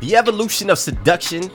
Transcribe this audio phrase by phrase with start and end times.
[0.00, 1.50] The evolution of seduction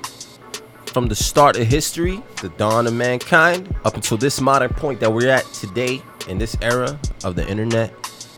[0.88, 5.14] from the start of history, the dawn of mankind, up until this modern point that
[5.14, 7.94] we're at today in this era of the internet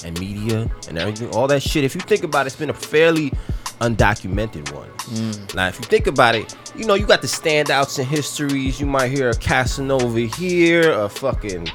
[0.05, 1.83] and media and everything, all that shit.
[1.83, 3.31] If you think about it, it's been a fairly
[3.79, 4.89] undocumented one.
[4.89, 5.55] Mm.
[5.55, 8.79] Now, if you think about it, you know, you got the standouts in histories.
[8.79, 11.69] You might hear a Casanova here, a fucking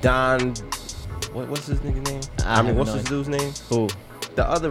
[0.00, 0.54] Don.
[1.32, 2.22] What, what's his nigga name?
[2.44, 3.52] I mean, what's no this dude's name?
[3.68, 3.88] Who?
[4.34, 4.70] The other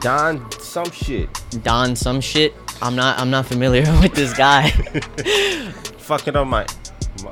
[0.00, 1.28] Don some shit.
[1.62, 2.54] Don some shit.
[2.80, 4.70] I'm not I'm not familiar with this guy.
[5.98, 6.66] Fucking up my.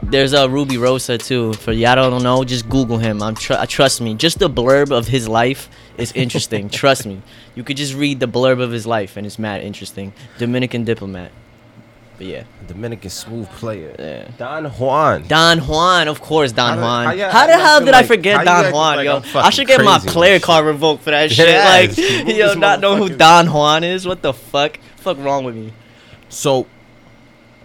[0.03, 1.55] There's a Rubirosa too.
[1.55, 3.23] For y'all don't know, just Google him.
[3.23, 4.15] I'm tr- trust me.
[4.15, 6.69] Just the blurb of his life is interesting.
[6.83, 7.23] trust me.
[7.55, 10.13] You could just read the blurb of his life and it's mad interesting.
[10.39, 11.33] Dominican diplomat.
[12.21, 13.97] But yeah, Dominican smooth player.
[13.99, 14.29] Yeah.
[14.37, 15.27] Don Juan.
[15.27, 17.07] Don Juan, of course, Don How Juan.
[17.07, 19.23] how ya- how the hell did I like- how forget Don Juan, like yo?
[19.41, 21.49] I should get my player card revoked for that shit.
[21.49, 23.09] Yes, like, move yo, not know who.
[23.09, 24.07] Don Juan is.
[24.07, 24.79] What the fuck?
[24.97, 25.73] Fuck wrong with me?
[26.29, 26.67] So,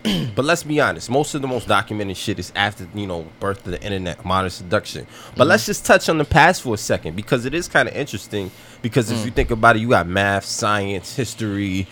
[0.35, 1.09] but let's be honest.
[1.09, 4.49] Most of the most documented shit is after you know birth of the internet, modern
[4.51, 5.05] seduction.
[5.35, 5.49] But Mm-hmm.
[5.49, 8.51] let's just touch on the past for a second because it is kind of interesting.
[8.81, 9.15] Because Mm.
[9.19, 11.87] if you think about it, you got math, science, history,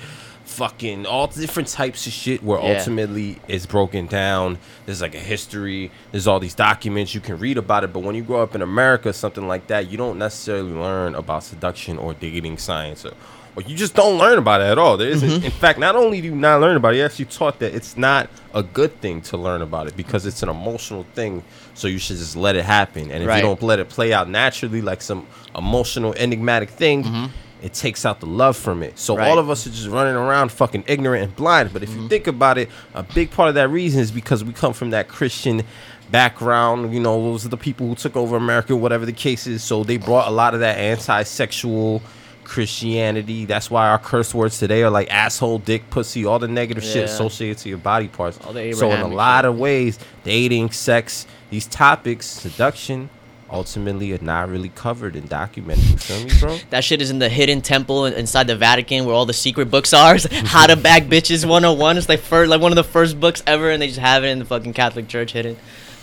[0.54, 2.78] fucking all different types of shit where Yeah.
[2.78, 4.58] ultimately it's broken down.
[4.86, 5.92] There's like a history.
[6.12, 7.92] There's all these documents you can read about it.
[7.94, 11.44] But when you grow up in America, something like that, you don't necessarily learn about
[11.44, 13.14] seduction or dating science or.
[13.56, 14.98] Or you just don't learn about it at all.
[14.98, 15.46] There isn't- Mm-hmm.
[15.46, 17.96] In fact, not only do you not learn about it, you're actually taught that it's
[17.96, 21.44] not a good thing to learn about it because it's an emotional thing.
[21.76, 23.12] So you should just let it happen.
[23.12, 23.36] And if Right.
[23.38, 27.30] you don't let it play out naturally, like some emotional, enigmatic thing,
[27.64, 29.00] it takes out the love from it.
[29.00, 29.22] So Mm-hmm.
[29.22, 29.30] Right.
[29.32, 31.72] all of us are just running around fucking ignorant and blind.
[31.74, 34.54] But if you think about it, a big part of that reason is because we
[34.54, 35.64] come from that Christian
[36.12, 36.94] background.
[36.94, 39.64] You know, those are the people who took over America, whatever the case is.
[39.64, 42.02] So they brought a lot of that anti-sexual
[42.44, 43.46] Christianity.
[43.46, 47.06] That's why our curse words today are like asshole, dick, pussy, all the negative shit
[47.06, 48.38] associated to your body parts.
[48.44, 49.50] So in a lot shit.
[49.50, 53.10] of ways, dating, sex, these topics, seduction,
[53.54, 55.86] ultimately are not really covered and documented.
[55.86, 56.58] You feel me, bro?
[56.72, 59.94] That shit is in the hidden temple inside the Vatican where all the secret books
[59.94, 60.18] are.
[60.32, 61.98] How to Bag Bitches 101.
[61.98, 64.30] It's like first, like one of the first books ever, and they just have it
[64.30, 65.56] in the fucking Catholic Church hidden,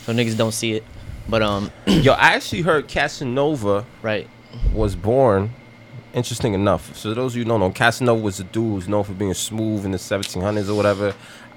[0.05, 0.85] so niggas don't see it.
[1.29, 4.29] But um, Yo, I actually heard Casanova right.
[4.73, 5.51] was born.
[6.13, 6.97] Interesting enough.
[6.97, 9.35] So those of you who don't know, Casanova was a dude who's known for being
[9.35, 11.15] smooth in the 1700s or whatever.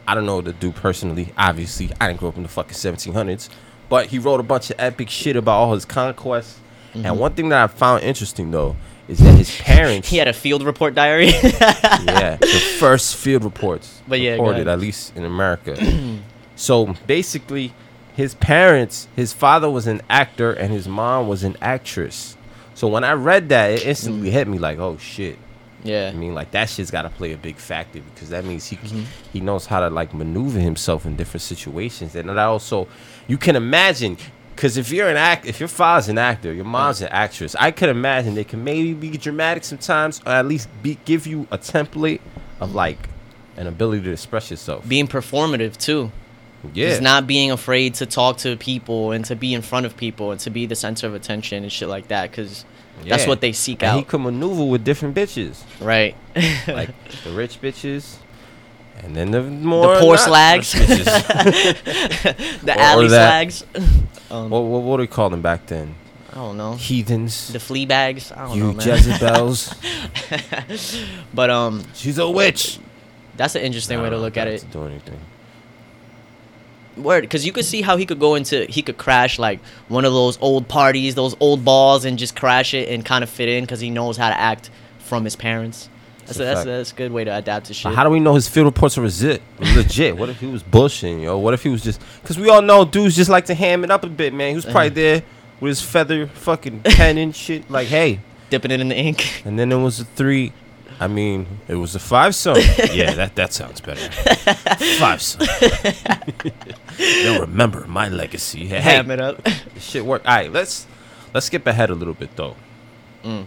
[0.07, 1.33] I don't know the dude personally.
[1.37, 3.49] Obviously, I didn't grow up in the fucking 1700s,
[3.93, 6.59] but he wrote a bunch of epic shit about all his conquests.
[6.95, 8.75] And one thing that I found interesting though
[9.07, 11.27] is that his parents, He had a field report diary.
[11.43, 15.73] yeah, the first field reports But yeah, reported, at least in America.
[16.55, 17.71] so basically,
[18.15, 22.35] his parents, his father was an actor and his mom was an actress.
[22.73, 25.37] So when I read that, it instantly hit me like, oh shit.
[25.83, 26.09] yeah.
[26.11, 28.77] I mean, like that shit's got to play a big factor because that means he
[28.77, 29.03] Mm-hmm.
[29.31, 32.87] he knows how to like maneuver himself in different situations, and that also
[33.27, 34.17] you can imagine.
[34.55, 37.71] Because if you're an act, if your father's an actor, your mom's an actress, I
[37.71, 41.57] could imagine they can maybe be dramatic sometimes, or at least be give you a
[41.57, 42.21] template
[42.59, 43.09] of like
[43.57, 44.87] an ability to express yourself.
[44.87, 46.11] Being performative too.
[46.73, 49.97] yeah, Just not being afraid to talk to people and to be in front of
[49.97, 52.29] people and to be the center of attention and shit like that.
[52.29, 52.63] Because
[53.07, 53.89] that's what they seek out.
[53.89, 54.07] and he out.
[54.07, 56.15] could maneuver with different bitches, right.
[56.67, 56.89] like
[57.23, 58.17] the rich bitches,
[59.03, 60.73] and then the more poor not slags.
[60.79, 62.61] rich bitches.
[62.61, 63.65] the Or- or alley slags.
[64.31, 65.95] um, what, what what do we call them back then?
[66.31, 66.73] I don't know.
[66.73, 67.49] Heathens.
[67.53, 68.31] The flea bags.
[68.31, 68.87] I don't you know, man.
[68.87, 69.75] Jezebels.
[71.33, 72.79] but um, She's a witch.
[73.37, 74.59] that's an interesting way to look at it.
[74.61, 75.19] To do anything.
[76.97, 80.05] Word, because you could see how he could go into he could crash like one
[80.05, 83.49] of those old parties, those old balls, and just crash it and kind of fit
[83.49, 84.69] in because he knows how to act
[84.99, 85.89] from his parents.
[86.27, 86.65] That's a a, that's, fact.
[86.67, 87.83] that's a good way to adapt to shit.
[87.85, 89.41] But how do we know his field reports are legit?
[89.59, 90.15] legit.
[90.17, 91.37] What if he was bushing, yo?
[91.37, 92.01] What if he was just?
[92.21, 94.49] Because we all know dudes just like to ham it up a bit, man.
[94.49, 94.93] He was probably Uh-huh.
[94.95, 95.23] there
[95.59, 97.69] with his feather fucking pen and shit.
[97.69, 98.19] Like, hey.
[98.49, 99.41] Dipping it in the ink.
[99.45, 100.53] And then it was a three.
[100.99, 102.57] I mean, it was a five song.
[102.93, 104.09] yeah, that that sounds better.
[104.99, 105.47] Five song.
[106.97, 108.67] They'll remember my legacy.
[108.67, 109.41] Hey, Ham it up.
[109.79, 110.21] Shit work.
[110.25, 110.85] All right, let's
[111.33, 112.55] let's skip ahead a little bit though.
[113.23, 113.45] Mm.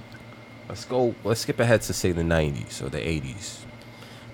[0.69, 1.15] Let's go.
[1.25, 3.61] Let's skip ahead to say the '90s or the '80s.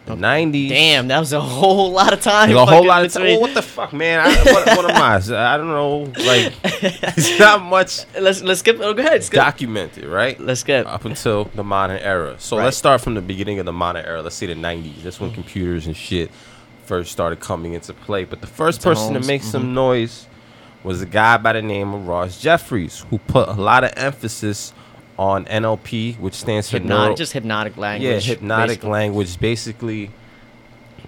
[0.07, 0.69] The '90s.
[0.71, 2.51] Damn, that was a whole lot of time.
[2.57, 3.27] A whole lot of time.
[3.27, 4.19] Oh, what the fuck, man?
[4.21, 5.15] I, what, what am I?
[5.55, 5.99] I don't know.
[6.25, 8.79] Like, it's not much Let's let's skip.
[8.81, 9.23] Oh, go ahead.
[9.23, 9.39] Skip.
[9.39, 10.41] documented, right?
[10.41, 10.87] let's skip.
[10.87, 12.37] Up until the modern era.
[12.39, 12.65] So Right.
[12.65, 14.23] let's start from the beginning of the modern era.
[14.23, 15.03] Let's say the '90s.
[15.03, 16.31] That's when computers and shit
[16.85, 18.25] first started coming into play.
[18.25, 19.75] But the first person to make some mm-hmm.
[19.75, 20.27] noise
[20.83, 24.73] was a guy by the name of Ross Jeffries, who put a lot of emphasis
[25.23, 28.11] on NLP, which stands for Hypnotic, neuro- just hypnotic language.
[28.27, 28.91] yeah, hypnotic basically.
[28.91, 29.39] language.
[29.41, 30.11] Basically,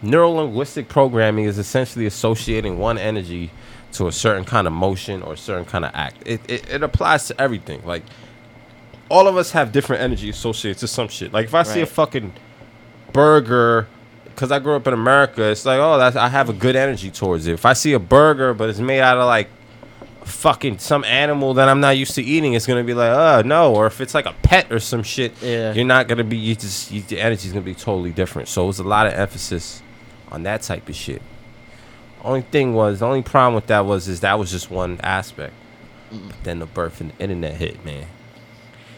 [0.03, 3.51] neuro linguistic programming is essentially associating one energy
[3.93, 6.17] to a certain kind of motion or a certain kind of act.
[6.27, 7.85] It, it, it applies to everything.
[7.85, 8.03] Like,
[9.09, 11.33] all of us have different energy associated to some shit.
[11.33, 11.89] Like, if I see a Right.
[11.93, 12.33] fucking
[13.13, 13.87] burger,
[14.27, 17.11] because I grew up in America, it's like, oh, that's, I have a good energy
[17.11, 17.53] towards it.
[17.53, 19.49] If I see a burger, but it's made out of like
[20.25, 23.75] fucking some animal that I'm not used to eating, it's gonna be like, oh no.
[23.75, 25.73] Or if it's like a pet or some shit, Yeah.
[25.73, 26.37] you're not gonna be.
[26.37, 28.49] You just you, the energy's gonna be totally different.
[28.49, 29.83] So it was a lot of emphasis
[30.31, 31.23] on that type of shit.
[32.23, 35.53] Only thing was, the only problem with that was is that was just one aspect.
[36.11, 38.07] But then the birth of the internet hit, man.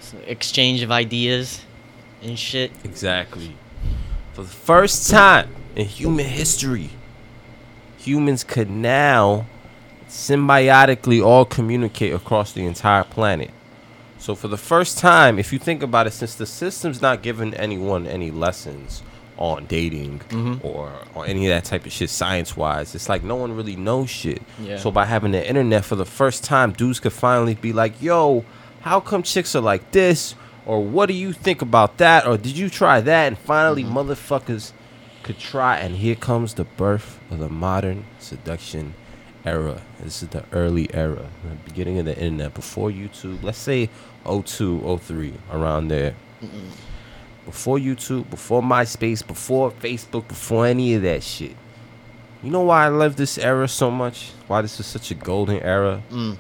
[0.00, 1.62] So exchange of ideas
[2.22, 2.70] and shit.
[2.84, 3.56] Exactly.
[4.34, 6.90] For the first time in human history,
[7.98, 9.46] humans could now
[10.08, 13.50] symbiotically all communicate across the entire planet.
[14.18, 17.54] So for the first time, if you think about it, since the system's not giving
[17.54, 19.02] anyone any lessons
[19.36, 20.66] on dating mm-hmm.
[20.66, 23.76] or or any of that type of shit science wise, it's like no one really
[23.76, 24.42] knows shit.
[24.58, 24.78] Yeah.
[24.78, 28.44] So by having the internet for the first time, dudes could finally be like, yo,
[28.80, 30.34] how come chicks are like this?
[30.64, 32.26] Or what do you think about that?
[32.26, 33.26] Or did you try that?
[33.26, 33.98] And finally, mm-hmm.
[33.98, 34.72] motherfuckers
[35.22, 35.78] could try.
[35.78, 38.94] And here comes the birth of the modern seduction
[39.46, 39.80] era.
[40.00, 43.42] This is the early era, the beginning of the internet, before YouTube.
[43.42, 43.88] Let's say
[44.24, 46.14] 02, 03, around there.
[47.44, 51.54] Before YouTube, before MySpace, before Facebook, before any of that shit.
[52.42, 54.32] You know why I love this era so much?
[54.46, 56.02] Why this is such a golden era?
[56.10, 56.38] Mm.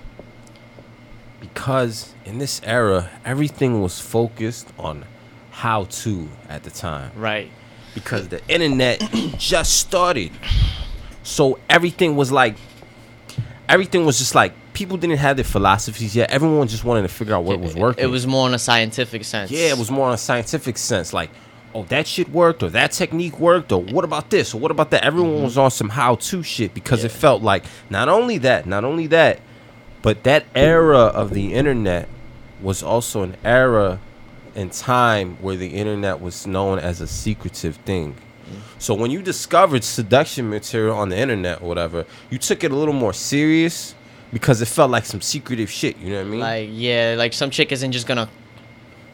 [1.40, 5.04] Because in this era, everything was focused on
[5.50, 7.50] how to at the time Right.
[7.94, 9.00] because the internet
[9.38, 10.32] just started.
[11.22, 12.56] So everything was like,
[13.68, 16.30] everything was just like people didn't have their philosophies yet.
[16.30, 18.04] Everyone just wanted to figure out what was working.
[18.04, 19.50] It was more in a scientific sense.
[19.50, 21.12] yeah, it was more on a scientific sense.
[21.12, 21.30] Like,
[21.74, 24.90] oh, that shit worked, or that technique worked, or what about this, or what about
[24.90, 25.04] that?
[25.04, 25.44] Everyone mm-hmm.
[25.44, 29.40] was on some how-to shit because it felt like not only that, not only that,
[30.02, 32.08] but that era of the internet
[32.60, 33.98] was also an era
[34.54, 38.16] in time where the internet was known as a secretive thing.
[38.78, 42.76] So when you discovered seduction material on the internet or whatever, you took it a
[42.76, 43.94] little more serious
[44.32, 45.96] because it felt like some secretive shit.
[45.98, 46.40] You know what I mean?
[46.40, 48.28] Like yeah, like some chick isn't just gonna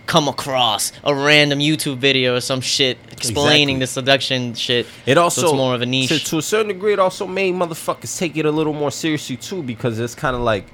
[0.06, 3.78] come across a random YouTube video or some shit explaining Exactly.
[3.78, 4.86] the seduction shit.
[5.06, 6.24] It So also it's more of a To, niche.
[6.30, 9.62] to a certain degree, it also made motherfuckers take it a little more seriously too,
[9.62, 10.66] because it's kind of like,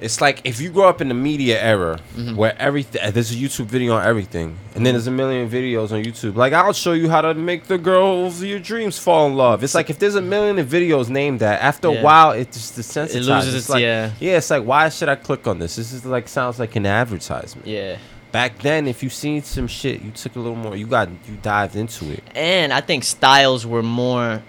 [0.00, 2.36] it's like if you grow up in the media era Mm-hmm.
[2.36, 6.02] where everything there's a YouTube video on everything, and then there's a million videos on
[6.02, 6.34] YouTube.
[6.36, 9.62] Like I'll show you how to make the girl of your dreams fall in love.
[9.64, 12.02] It's like if there's a million of videos named that, after a Yeah.
[12.02, 13.14] while it just desensitizes.
[13.14, 14.10] It loses It's its- like, yeah.
[14.20, 14.36] yeah.
[14.38, 15.76] It's like why should I click on this?
[15.76, 17.66] This is like sounds like an advertisement.
[17.66, 17.96] Yeah.
[18.30, 20.76] Back then, if you seen some shit, you took a little more.
[20.76, 22.22] You got you dived into it.
[22.34, 24.42] And I think styles were more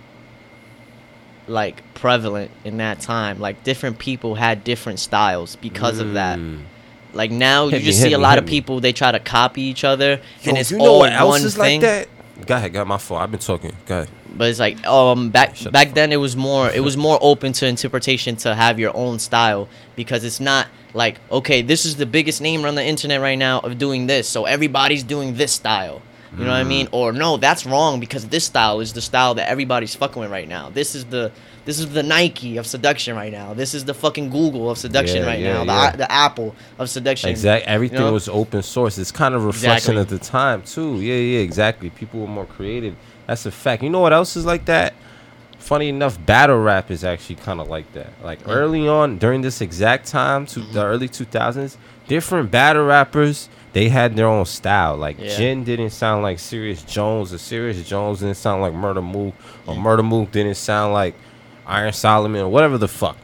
[1.50, 3.40] like prevalent in that time.
[3.40, 6.40] Like different people had different styles because of that.
[6.40, 6.62] Mm.
[7.14, 8.50] Like now Hit you me, just see a lot of me.
[8.52, 11.56] people they try to copy each other Yo, and it's you know all one is
[11.56, 11.82] thing.
[11.82, 12.08] like
[12.38, 12.46] that?
[12.46, 13.22] Go ahead, got my fault.
[13.22, 13.76] I've been talking.
[13.88, 14.10] Go ahead.
[14.38, 16.96] But it's like um back Shut the back fuck then it was more it was
[16.96, 21.84] more open to interpretation to have your own style because it's not like okay this
[21.86, 25.36] is the biggest name on the internet right now of doing this so everybody's doing
[25.36, 26.02] this style
[26.38, 26.94] you know what I mean Mm.
[26.94, 30.48] or no that's wrong because this style is the style that everybody's fucking with right
[30.48, 31.32] now this is the
[31.66, 35.18] this is the Nike of seduction right now this is the fucking Google of seduction
[35.24, 35.96] Yeah, right yeah, now the yeah.
[35.96, 37.68] the Apple of seduction Exactly.
[37.68, 38.14] Everything know?
[38.14, 38.98] was open source.
[38.98, 40.16] It's kind of reflection Exactly.
[40.18, 41.02] at the time too.
[41.02, 41.90] Yeah, yeah, exactly.
[41.90, 42.96] People were more creative.
[43.28, 43.82] That's a fact.
[43.84, 44.94] You know what else is like that?
[45.58, 48.08] Funny enough, battle rap is actually kind of like that.
[48.24, 50.74] Like early on, during this exact time, to Mm-hmm.
[50.74, 51.78] the early two thousands,
[52.10, 54.98] different battle rappers they had their own style.
[54.98, 55.36] Like Yeah.
[55.38, 59.34] Jin didn't sound like Serius Jones, or Serius Jones didn't sound like Murda Mook,
[59.66, 61.16] or Murda Mook didn't sound like
[61.66, 63.18] Iron Solomon, or whatever the fuck.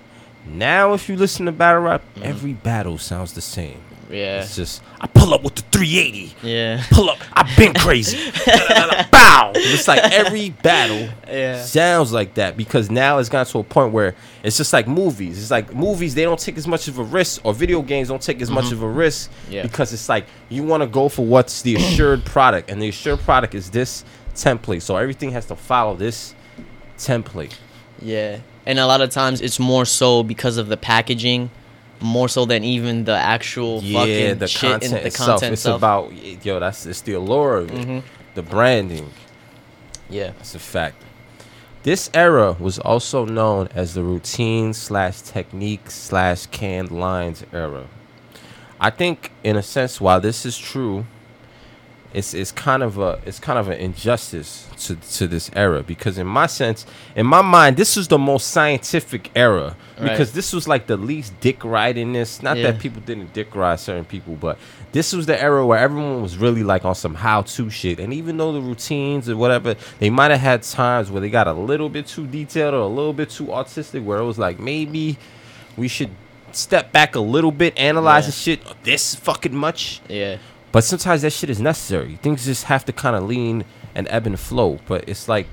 [0.46, 2.24] Now, if you listen to battle rap, mm-hmm.
[2.24, 3.82] every battle sounds the same.
[4.06, 4.14] Mm-hmm.
[4.14, 6.36] yeah It's just I pull up with the 380.
[6.48, 7.18] yeah Pull up.
[7.34, 8.18] I've been crazy.
[9.12, 9.52] Bow.
[9.56, 11.62] It's like every battle Yeah.
[11.62, 15.38] sounds like that because now it's gotten to a point where it's just like movies.
[15.42, 18.22] It's like movies they don't take as much of a risk, or video games don't
[18.22, 19.54] take as much of a risk Mm-hmm.
[19.54, 19.64] Yeah.
[19.64, 23.20] because it's like you want to go for what's the assured product, and the assured
[23.22, 24.04] product is this
[24.36, 24.82] template.
[24.82, 26.36] So everything has to follow this
[26.98, 27.54] template.
[28.02, 31.50] Yeah, and a lot of times it's more so because of the packaging,
[32.02, 35.28] more so than even the actual yeah, fucking the shit content and the itself.
[35.28, 35.78] content it's itself.
[35.80, 36.60] about yo.
[36.60, 38.04] That's it's the allure of it, Mhm.
[38.36, 39.10] the branding.
[40.10, 41.02] yeah, That's a fact.
[41.84, 47.86] This era was also known as the routine slash technique slash canned lines era.
[48.80, 51.06] I think in a sense, while this is true,
[52.15, 56.17] it's it's kind of a it's kind of an injustice to to this era because
[56.17, 60.10] in my sense, in my mind, this is the most scientific era Right.
[60.12, 62.41] because this was like the least dick ridingness.
[62.43, 62.72] Not Yeah.
[62.72, 64.57] that people didn't dick ride certain people, but
[64.91, 68.00] this was the era where everyone was really like on some how to shit.
[68.00, 71.48] And even though the routines or whatever, they might have had times where they got
[71.48, 74.60] a little bit too detailed or a little bit too artistic, where it was like
[74.60, 75.17] maybe
[75.77, 76.12] we should
[76.51, 78.27] step back a little bit, analyze Yeah.
[78.27, 80.01] the shit this fucking much.
[80.10, 80.38] Yeah.
[80.75, 82.17] But sometimes that shit is necessary.
[82.22, 83.63] Things just have to kind of lean
[83.96, 84.79] and ebb and flow.
[84.88, 85.48] But it's like,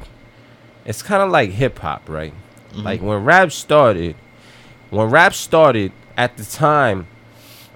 [0.84, 2.34] it's kind of like hip hop, right?
[2.74, 4.16] Like when rap started,
[4.90, 7.06] when rap started at the time,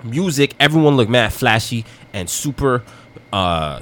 [0.02, 2.82] music, everyone looked mad flashy and super,
[3.32, 3.80] uh,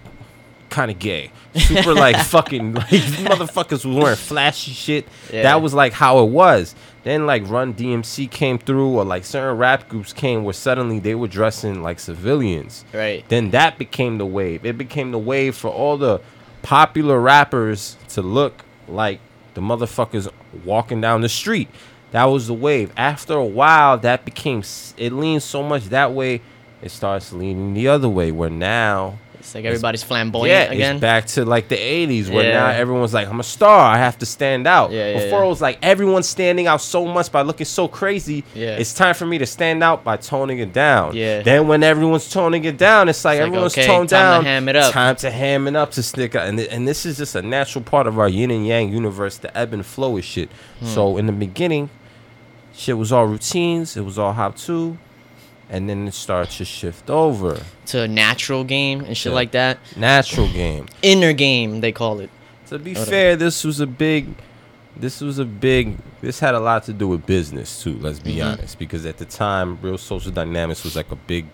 [0.68, 1.30] kind of gay.
[1.56, 5.08] Super like fucking like motherfuckers was wearing flashy shit.
[5.32, 5.44] Yeah.
[5.44, 6.74] That was like how it was.
[7.04, 11.14] Then like Run DMC came through, or like certain rap groups came where suddenly they
[11.14, 12.84] were dressing like civilians.
[12.92, 13.28] Right.
[13.28, 14.64] Then that became the wave.
[14.64, 16.20] It became the wave for all the
[16.62, 19.20] popular rappers to look like
[19.52, 20.32] the motherfuckers
[20.64, 21.68] walking down the street.
[22.12, 22.90] That was the wave.
[22.96, 24.62] After a while, that became
[24.96, 26.40] it leaned so much that way,
[26.80, 28.32] it starts leaning the other way.
[28.32, 30.96] Where now, It's like everybody's flamboyant yeah, again.
[30.96, 32.60] it's back to like the '80s where Yeah.
[32.60, 33.78] now everyone's like, "I'm a star.
[33.94, 35.44] I have to stand out." Yeah, yeah, Before yeah.
[35.44, 38.42] it was like everyone's standing out so much by looking so crazy.
[38.54, 38.76] Yeah.
[38.78, 41.14] It's time for me to stand out by toning it down.
[41.14, 41.42] Yeah.
[41.42, 44.48] Then when everyone's toning it down, it's like It's like, everyone's okay, toned time to
[44.48, 44.92] ham it up.
[44.92, 46.48] Time to ham it up to stick out.
[46.48, 49.36] And, th- and this is just a natural part of our yin and yang universe,
[49.36, 50.48] the ebb and flow of shit.
[50.80, 50.86] Hmm.
[50.86, 51.90] So in the beginning,
[52.74, 53.94] shit was all routines.
[53.96, 54.96] It was all how to.
[55.74, 57.60] And then it starts to shift over.
[57.86, 59.34] to a natural game and shit Yeah.
[59.34, 59.78] like that.
[59.96, 60.86] Natural game.
[61.02, 62.30] Inner game, they call it.
[62.68, 63.04] To be on.
[63.04, 64.28] fair, this was a big,
[64.96, 67.98] this was a big, this had a lot to do with business too.
[68.00, 68.52] Let's be Mhm.
[68.52, 71.46] honest, because at the time, Real Social Dynamics was like a big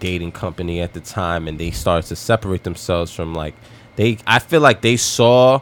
[0.00, 3.54] dating company at the time, and they started to separate themselves from like
[3.96, 4.18] they.
[4.26, 5.60] I feel like they saw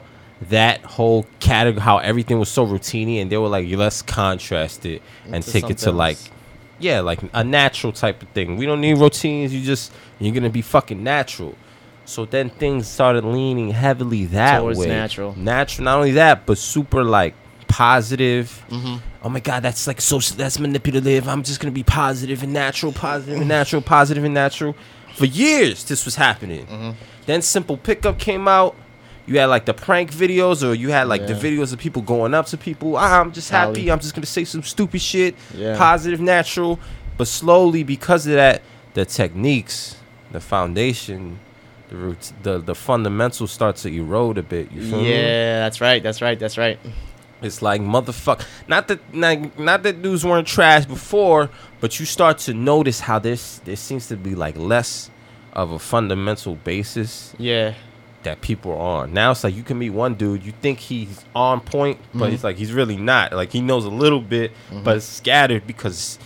[0.51, 5.01] that whole category, how everything was so routiny, and they were like, let's contrast it
[5.25, 6.31] and Into take it to something like else.
[6.79, 8.57] Yeah, like a natural type of thing.
[8.57, 9.55] We don't need routines.
[9.55, 11.55] You just you're gonna be fucking natural.
[12.05, 14.87] So then things started leaning heavily that Towards way.
[14.87, 15.35] natural.
[15.37, 15.85] Natural.
[15.85, 17.35] Not only that, but super like
[17.69, 18.65] positive.
[18.71, 18.97] Mm-hmm.
[19.23, 21.29] Oh my god, that's like so that's manipulative.
[21.29, 24.77] I'm just gonna be positive and natural, positive and natural, positive and natural.
[25.15, 26.67] For years, this was happening.
[26.67, 26.91] Mm-hmm.
[27.27, 28.77] Then Simple Pickup came out.
[29.27, 32.33] You had like the prank videos, or you had like the videos of people going
[32.33, 32.97] up to people.
[32.97, 33.91] Ah, I'm just happy.
[33.91, 35.35] I'm just gonna say some stupid shit.
[35.55, 35.77] Yeah.
[35.77, 36.79] Positive, natural.
[37.17, 38.63] But slowly, because of that,
[38.95, 39.97] the techniques,
[40.31, 41.41] the foundation,
[41.89, 44.71] the roots, the the fundamentals start to erode a bit.
[44.71, 45.11] You feel me?
[45.11, 46.03] Yeah, that's right.
[46.03, 46.39] That's right.
[46.39, 46.79] That's right.
[47.43, 48.47] It's like motherfucker.
[48.69, 53.19] Not that not, not that dudes weren't trash before, but you start to notice how
[53.19, 55.11] this there seems to be like less
[55.53, 57.75] of a fundamental basis Yeah.
[58.27, 59.13] That people are on.
[59.15, 62.35] Now it's like you can meet one dude, you think he's on point, but Mhm.
[62.35, 63.33] it's like he's really not.
[63.33, 64.83] Like he knows a little bit, Mm-hmm.
[64.85, 66.19] but it's scattered because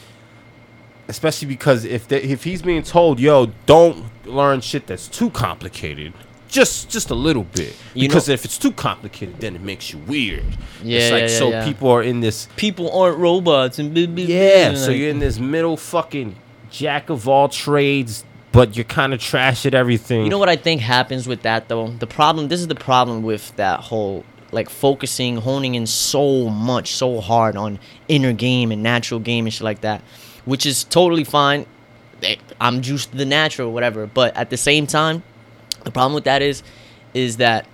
[1.08, 6.12] especially because if they, if he's being told, "Yo, don't learn shit that's too complicated."
[6.48, 7.76] Just just a little bit.
[7.94, 10.44] You because know- if it's too complicated, then it makes you weird.
[10.82, 11.64] Yeah, it's like yeah, yeah, so yeah.
[11.64, 14.98] people are in this People aren't robots and blah, blah, blah, yeah, and so like-
[14.98, 16.34] you're in this middle fucking
[16.70, 20.24] jack of all trades, but you're kind of trash at everything.
[20.24, 21.88] You know what I think happens with that though?
[21.88, 26.92] The problem this is the problem with that whole like focusing, honing in so much,
[26.94, 27.78] so hard on
[28.08, 30.02] inner game and natural game and shit like that.
[30.44, 31.66] Which is totally fine.
[32.22, 34.06] Eh, I'm juiced to the natural, whatever.
[34.06, 35.22] But at the same time,
[35.84, 36.62] the problem with that is
[37.14, 37.66] is that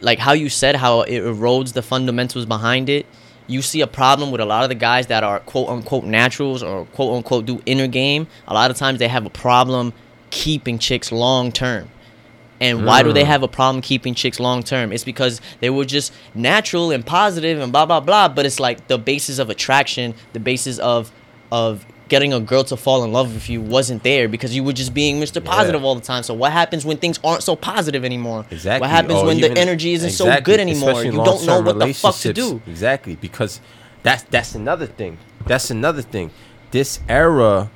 [0.00, 3.06] like how you said how it erodes the fundamentals behind it
[3.46, 6.62] you see a problem with a lot of the guys that are quote unquote naturals
[6.62, 9.92] or quote unquote do inner game a lot of times they have a problem
[10.32, 11.88] keeping chicks long term
[12.60, 13.26] and why do they Mm.
[13.34, 17.60] have a problem keeping chicks long term it's because they were just natural and positive
[17.60, 21.12] and blah blah blah but it's like the basis of attraction the basis of
[21.50, 24.72] of getting a girl to fall in love with you wasn't there because you were
[24.82, 25.42] just being Mr.
[25.42, 25.86] Positive Yeah.
[25.86, 26.22] all the time.
[26.22, 28.44] So what happens when things aren't so positive anymore?
[28.50, 28.82] Exactly.
[28.84, 31.02] What happens Or when the energy isn't so good anymore?
[31.04, 32.60] You don't know what the fuck to do.
[32.66, 33.60] Exactly, because
[34.02, 35.16] that's that's another thing.
[35.46, 36.30] That's another thing.
[36.70, 37.70] This era,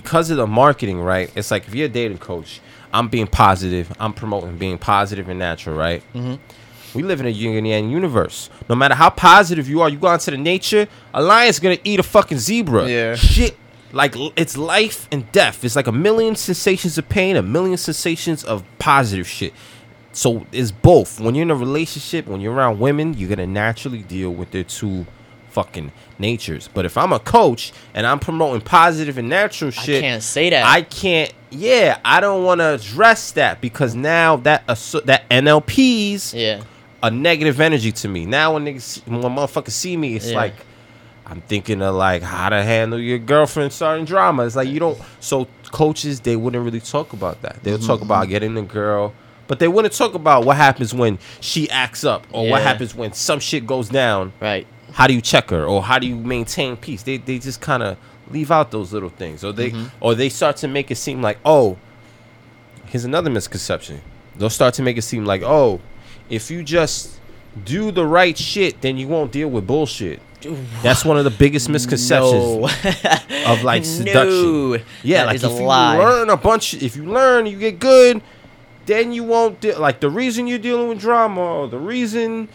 [0.00, 1.28] because of the marketing, right?
[1.34, 2.60] It's like if you're a dating coach,
[2.92, 3.92] I'm being positive.
[3.98, 6.04] I'm promoting being positive and natural, right?
[6.14, 6.36] Mm-hmm.
[6.96, 8.48] We live in a yin and yang universe.
[8.68, 11.78] No matter how positive you are, you go out to the nature, a lion's gonna
[11.82, 12.88] eat a fucking zebra.
[12.88, 13.16] Yeah.
[13.16, 13.56] Shit.
[13.92, 15.64] Like it's life and death.
[15.64, 19.52] It's like a million sensations of pain, a million sensations of positive shit.
[20.12, 21.18] So it's both.
[21.18, 24.64] When you're in a relationship, when you're around women, you're gonna naturally deal with their
[24.64, 25.06] two
[25.50, 26.68] fucking natures.
[26.72, 30.50] But if I'm a coach and I'm promoting positive and natural shit, I can't say
[30.50, 30.64] that.
[30.66, 31.32] I can't.
[31.50, 36.62] Yeah, I don't want to address that because now that that NLP's yeah.
[37.02, 38.26] a negative energy to me.
[38.26, 40.36] Now when niggas, when motherfuckers see me, it's Yeah.
[40.36, 40.54] like
[41.26, 44.46] I'm thinking of like how to handle your girlfriend starting drama.
[44.46, 44.98] It's like you don't.
[45.20, 47.62] So coaches they wouldn't really talk about that.
[47.62, 48.04] They'll talk Mm-hmm.
[48.04, 49.12] about getting the girl,
[49.46, 53.12] but they wouldn't talk about what happens when she acts up or what happens when
[53.12, 54.32] some shit goes down.
[54.40, 54.66] Right.
[54.98, 57.02] How do you check her or how do you maintain peace?
[57.04, 57.96] They they just kind of
[58.30, 59.86] leave out those little things, or they Mm-hmm.
[60.04, 61.76] or they start to make it seem like oh,
[62.86, 64.00] here's another misconception.
[64.36, 65.80] They'll start to make it seem like oh,
[66.28, 67.20] if you just
[67.64, 70.20] do the right shit, then you won't deal with bullshit.
[70.82, 72.68] That's one of the biggest misconceptions No.
[73.52, 74.72] of like seduction.
[74.72, 74.78] No.
[75.02, 75.96] Yeah, That like is if you lie.
[75.98, 78.20] learn a bunch, if you learn, you get good,
[78.86, 82.48] then you won't de- like the reason you're dealing with drama or the reason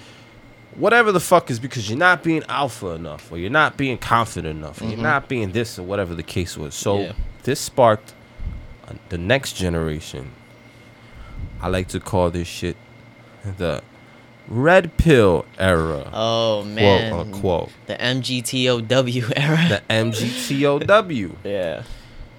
[0.77, 4.57] whatever the fuck is because you're not being alpha enough or you're not being confident
[4.57, 6.73] enough or you're not being this or whatever the case was.
[6.75, 7.03] So Mm-hmm.
[7.03, 7.13] Yeah.
[7.43, 8.13] this sparked
[8.87, 10.31] uh, the next generation.
[11.61, 12.75] I like to call this shit
[13.57, 13.81] the
[14.47, 17.11] red pill era, Oh man.
[17.11, 17.69] quote unquote.
[17.87, 19.67] The MGTOW era.
[19.69, 21.35] The MGTOW.
[21.43, 21.83] yeah.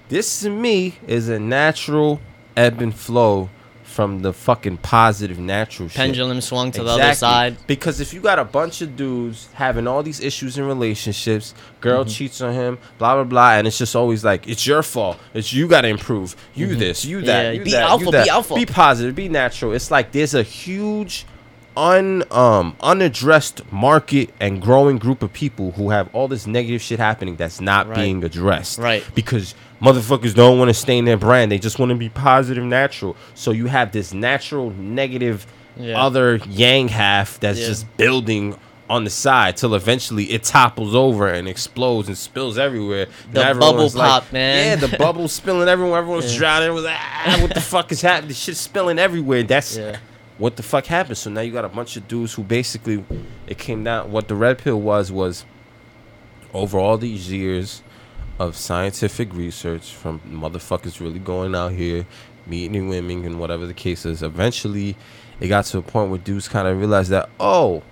[0.09, 2.19] This to me is a natural
[2.55, 3.49] ebb and flow
[3.85, 5.95] from the fucking positive natural shit.
[5.95, 7.55] Pendulum swung to the other side.
[7.65, 12.03] Because if you got a bunch of dudes having all these issues in relationships, girl
[12.03, 12.09] Mm-hmm.
[12.11, 15.17] cheats on him, blah blah blah, and it's just always like it's your fault.
[15.33, 16.35] It's you got to improve.
[16.53, 17.45] You this, you that, Mm-hmm.
[17.45, 18.55] Yeah, you be that, alpha, you be alpha.
[18.55, 19.71] Be positive, be natural.
[19.73, 21.25] It's like there's a huge
[21.77, 26.99] un um unaddressed market and growing group of people who have all this negative shit
[26.99, 27.95] happening that's not Right.
[27.97, 28.79] being addressed.
[28.79, 29.03] Right.
[29.13, 31.51] Because motherfuckers don't want to stain their brand.
[31.51, 33.15] They just want to be positive, natural.
[33.33, 35.45] So you have this natural negative
[35.77, 36.01] Yeah.
[36.01, 37.67] other yang half that's Yeah.
[37.67, 38.55] just building
[38.89, 43.07] on the side till eventually it topples over and explodes and spills everywhere.
[43.33, 44.79] The bubble like- pop, man.
[44.79, 45.97] Yeah, the bubble spilling everywhere.
[45.99, 46.37] Everyone's Yeah.
[46.39, 46.73] drowning.
[46.73, 48.29] Was ah, what the fuck is happening?
[48.29, 49.41] The shit's spilling everywhere.
[49.43, 49.97] That's Yeah.
[50.37, 51.17] what the fuck happened.
[51.17, 53.03] So now you got a bunch of dudes who basically
[53.47, 54.11] it came down.
[54.11, 55.45] What the red pill was was
[56.53, 57.81] over all these years
[58.39, 62.05] of scientific research from motherfuckers really going out here
[62.47, 64.21] meeting women and whatever the case is.
[64.21, 64.95] Eventually,
[65.39, 67.83] it got to a point where dudes kind of realized that oh,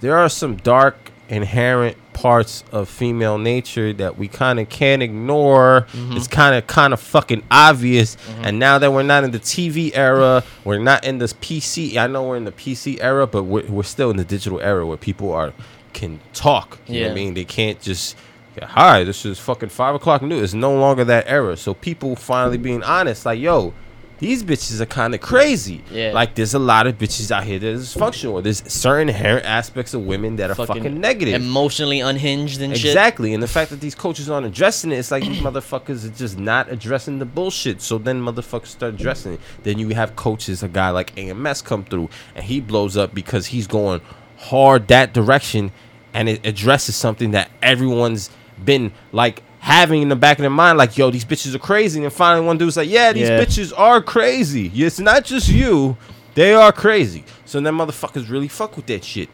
[0.00, 5.86] there are some dark inherent parts of female nature that we kind of can't ignore.
[5.92, 6.16] Mm-hmm.
[6.16, 8.16] It's kind of kind of fucking obvious.
[8.16, 8.44] Mm-hmm.
[8.44, 11.96] And now that we're not in the TV era, we're not in this PC.
[11.96, 14.84] I know we're in the PC era, but we're, we're still in the digital era
[14.84, 15.52] where people are
[15.92, 16.78] can talk.
[16.86, 17.34] You know what I mean?
[17.34, 18.16] They can't just
[18.62, 20.42] hi, this is fucking five o'clock news.
[20.42, 21.56] It's no longer that era.
[21.56, 23.72] So people finally being honest, like, yo,
[24.20, 25.82] these bitches are kind of crazy.
[25.90, 26.12] Yeah.
[26.12, 28.42] Like, there's a lot of bitches out here that is dysfunctional.
[28.42, 31.34] There's certain inherent aspects of women that are fucking, negative.
[31.34, 32.90] Emotionally unhinged and shit.
[32.90, 36.14] Exactly, and the fact that these coaches aren't addressing it, it's like these motherfuckers are
[36.14, 37.80] just not addressing the bullshit.
[37.80, 39.40] So then motherfuckers start addressing it.
[39.62, 43.46] Then you have coaches, a guy like AMS come through, and he blows up because
[43.46, 44.02] he's going
[44.36, 45.72] hard that direction,
[46.12, 48.28] and it addresses something that everyone's
[48.64, 52.02] been like having in the back of their mind, like, yo, these bitches are crazy.
[52.02, 53.40] And finally, one dude's like, yeah, these Yeah.
[53.40, 54.70] bitches are crazy.
[54.74, 55.96] It's not just you;
[56.34, 57.24] they are crazy.
[57.44, 59.28] So then motherfuckers really fuck with that shit.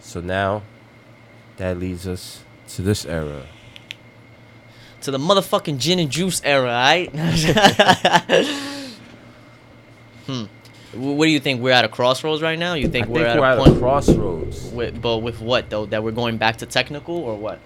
[0.00, 0.62] So now
[1.58, 3.42] that leads us to this era.
[5.02, 7.10] To the motherfucking Jin and juice era, right?
[10.26, 10.44] hmm.
[10.92, 11.62] What do you think?
[11.62, 12.74] We're at a crossroads right now.
[12.74, 13.76] You think I we're think at we're a at point?
[13.76, 14.64] a crossroads.
[14.70, 15.86] with, but with what though?
[15.86, 17.60] That we're going back to technical or what?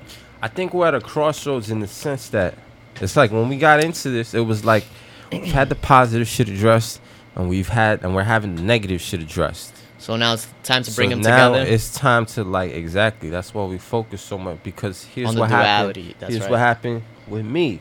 [0.45, 2.55] I think we're at a crossroads in the sense that
[3.01, 4.85] it's like when we got into this, it was like
[5.33, 7.01] we've had the positive shit addressed,
[7.35, 9.75] and we've had and we're having the negative shit addressed.
[9.97, 11.73] So now it's time to bring so them now together.
[11.73, 13.31] it's time to like exactly.
[13.31, 16.21] That's why we focus so much because here's On the what duality, happened.
[16.21, 16.51] that's here's right.
[16.51, 17.81] what happened with me.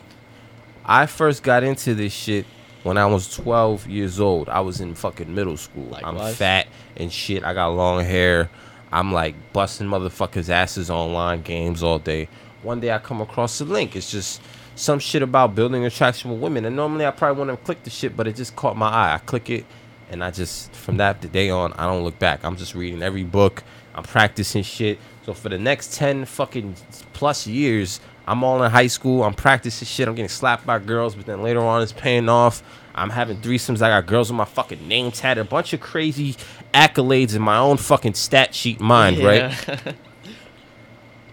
[0.86, 2.45] I first got into this shit
[2.84, 4.47] when I was 12 years old.
[4.47, 5.97] I was in fucking middle school.
[6.02, 7.43] I'm fat and shit.
[7.43, 8.49] I got long hair.
[8.93, 12.30] I'm like busting motherfuckers' asses online games all day.
[12.63, 13.95] One day I come across a link.
[13.95, 14.41] It's just
[14.76, 16.65] some shit about building attraction with women.
[16.65, 19.13] And normally I probably wouldn't have clicked the shit, but it just caught my eye.
[19.15, 19.65] I click it
[20.10, 22.43] and I just from that day on, I don't look back.
[22.43, 23.63] I'm just reading every book.
[23.95, 24.99] I'm practicing shit.
[25.26, 26.76] So for the next 10 fucking
[27.13, 29.23] plus years, I'm all in high school.
[29.23, 30.08] I'm practicing shit.
[30.08, 32.63] I'm getting slapped by girls, but then later on it's paying off.
[32.95, 33.82] I'm having threesomes.
[33.82, 35.45] I got girls with my fucking name tatted.
[35.45, 36.36] A bunch of crazy
[36.73, 39.52] accolades in my own fucking stat sheet mind, right?
[39.67, 39.93] Yeah.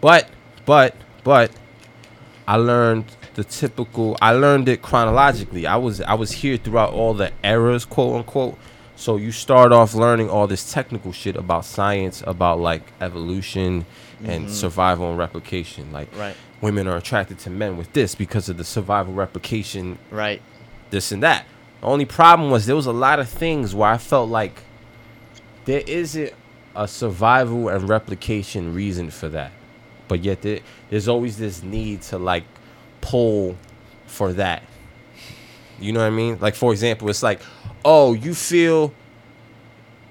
[0.01, 0.31] But,
[0.65, 1.51] but, but,
[2.47, 3.05] I learned
[3.35, 4.17] the typical.
[4.21, 5.67] I learned it chronologically.
[5.67, 8.59] I was I was here throughout all the eras, quote unquote.
[8.97, 13.87] So you start off learning all this technical shit about science, about like evolution
[14.25, 14.53] and mm-hmm.
[14.53, 15.93] survival and replication.
[15.93, 16.35] Like Right.
[16.61, 20.43] women are attracted to men with this because of the survival replication Right.
[20.91, 21.47] this and that.
[21.81, 24.65] The only problem was there was a lot of things where I felt like
[25.65, 26.33] there isn't
[26.77, 29.53] a survival and replication reason for that.
[30.11, 30.59] But yet there,
[30.91, 32.43] there's always this need to like
[33.01, 33.57] pull
[34.07, 34.65] for that.
[35.79, 36.37] You know what I mean?
[36.41, 37.41] Like for example, it's like,
[37.85, 38.93] oh, you feel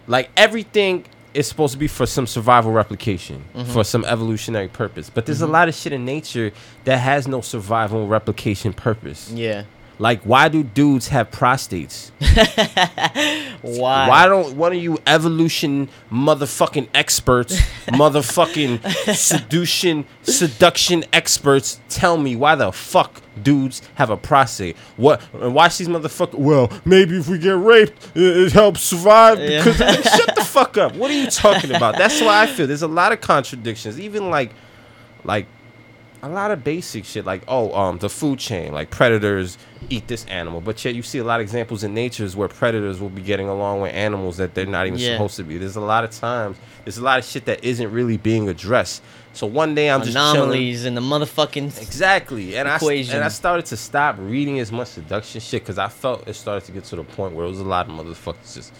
[0.07, 3.69] like everything is supposed to be for some survival replication, mm-hmm.
[3.73, 5.09] for some evolutionary purpose.
[5.09, 5.53] But there's a mm-hmm.
[5.53, 6.53] lot of shit in nature
[6.85, 9.29] that has no survival replication purpose.
[9.31, 9.65] Yeah.
[9.99, 12.11] Like, why do dudes have prostates?
[13.61, 14.07] Why?
[14.07, 22.55] Why don't one of you evolution motherfucking experts, motherfucking seduction seduction experts tell me why
[22.55, 24.77] the fuck dudes have a prostate?
[24.95, 25.21] What?
[25.33, 26.35] And why these motherfuckers?
[26.35, 29.39] Well, maybe if we get raped, it, it helps survive.
[29.39, 29.65] Yeah.
[29.65, 30.95] Because shut the fuck up.
[30.95, 31.97] What are you talking about?
[31.97, 33.99] That's why I feel there's a lot of contradictions.
[33.99, 34.53] Even like,
[35.25, 35.47] like
[36.21, 39.57] a lot of basic shit like oh um the food chain like predators
[39.89, 42.99] eat this animal but yet you see a lot of examples in natures where predators
[42.99, 45.13] will be getting along with animals that they're not even Yeah.
[45.13, 47.91] supposed to be there's a lot of times there's a lot of shit that isn't
[47.91, 49.01] really being addressed
[49.31, 51.81] so one day i'm just chilling Anomalies in the motherfucking.
[51.81, 55.87] exactly and I, and I started to stop reading as much seduction shit because i
[55.87, 58.55] felt it started to get to the point where it was a lot of motherfuckers
[58.55, 58.73] just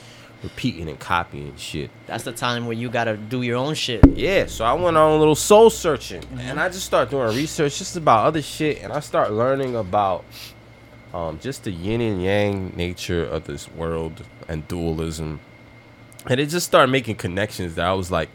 [0.43, 4.01] repeating and copying shit That's the time where you gotta do your own shit.
[4.15, 7.77] yeah, so I went on a little soul searching, and I just started doing research
[7.79, 10.23] just about other shit, and I start learning about
[11.13, 15.39] um, just the yin and yang nature of this world and dualism,
[16.27, 18.29] and it just started making connections that I was like,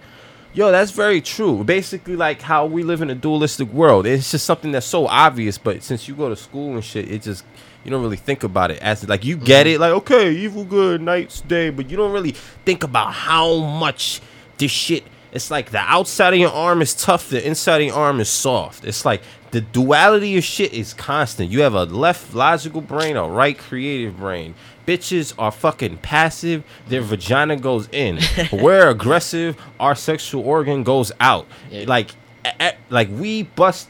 [0.53, 4.07] "Yo, that's very true." Basically, like how we live in a dualistic world.
[4.07, 7.23] It's just something that's so obvious, but since you go to school and shit, it
[7.23, 7.45] just
[7.85, 9.75] you don't really think about it as like you get mm-hmm.
[9.75, 12.33] it, like okay, evil good, night's day, but you don't really
[12.65, 14.21] think about how much
[14.59, 15.05] this shit.
[15.33, 18.29] It's like the outside of your arm is tough, the inside of your arm is
[18.29, 18.85] soft.
[18.85, 19.21] It's like
[19.51, 21.51] the duality of shit is constant.
[21.51, 24.55] You have a left logical brain, a right creative brain.
[24.87, 28.19] Bitches are fucking passive, their vagina goes in.
[28.53, 31.47] We're aggressive, our sexual organ goes out.
[31.71, 31.85] Yeah.
[31.87, 32.11] Like,
[32.91, 33.89] like we bust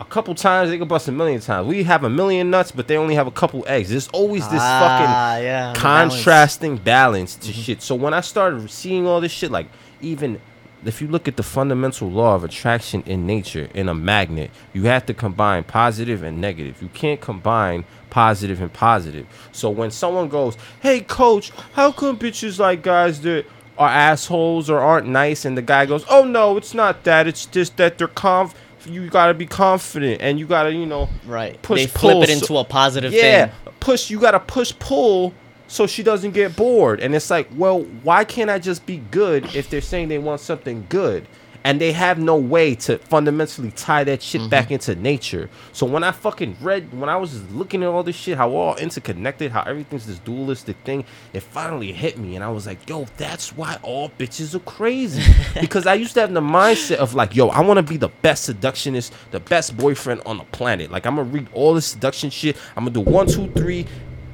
[0.00, 1.66] a couple times, they can bust a million times.
[1.66, 3.90] We have a million nuts, but they only have a couple eggs.
[3.90, 5.72] There's always this fucking Ah, yeah.
[5.72, 6.14] the balance.
[6.14, 7.82] contrasting balance to shit.
[7.82, 9.66] So when I started seeing all this shit, like
[10.00, 10.40] even
[10.84, 14.84] if you look at the fundamental law of attraction in nature, in a magnet, you
[14.84, 16.80] have to combine positive and negative.
[16.80, 19.26] You can't combine positive and positive.
[19.50, 23.44] So when someone goes, "Hey, coach, how come bitches like guys that
[23.76, 27.26] are assholes or aren't nice?" and the guy goes, "Oh no, it's not that.
[27.26, 28.54] It's just that they're conf."
[28.88, 31.60] You gotta be confident, and you gotta, you know, Right.
[31.62, 33.54] push they flip pull, it so- into a positive yeah, thing.
[33.80, 34.10] push.
[34.10, 35.32] You gotta push pull
[35.66, 37.00] so she doesn't get bored.
[37.00, 40.40] And it's like, well, why can't I just be good if they're saying they want
[40.40, 41.26] something good?
[41.64, 44.50] And they have no way to fundamentally tie that shit Mm-hmm.
[44.50, 45.50] back into nature.
[45.72, 48.50] So when I fucking read, when I was just looking at all this shit, how
[48.52, 52.36] all interconnected, how everything's this dualistic thing, it finally hit me.
[52.36, 55.22] And I was like, yo, that's why all bitches are crazy.
[55.60, 58.08] because I used to have the mindset of like, yo, I want to be the
[58.22, 60.90] best seductionist, the best boyfriend on the planet.
[60.90, 62.56] Like, I'm to read all this seduction shit.
[62.76, 63.86] I'm to do one, two, three,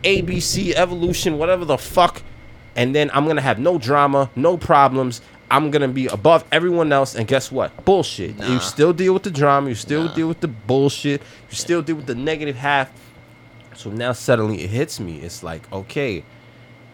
[0.02, 2.22] ABC, evolution, whatever the fuck.
[2.76, 5.20] And then I'm to have no drama, no problems.
[5.50, 7.14] I'm to be above everyone else.
[7.14, 7.84] And guess what?
[7.84, 8.38] Bullshit.
[8.42, 9.68] You still deal with the drama.
[9.68, 10.14] You still Nah.
[10.14, 11.20] deal with the bullshit.
[11.50, 12.90] You still deal with the negative half.
[13.76, 15.18] So now suddenly it hits me.
[15.20, 16.24] It's like, okay,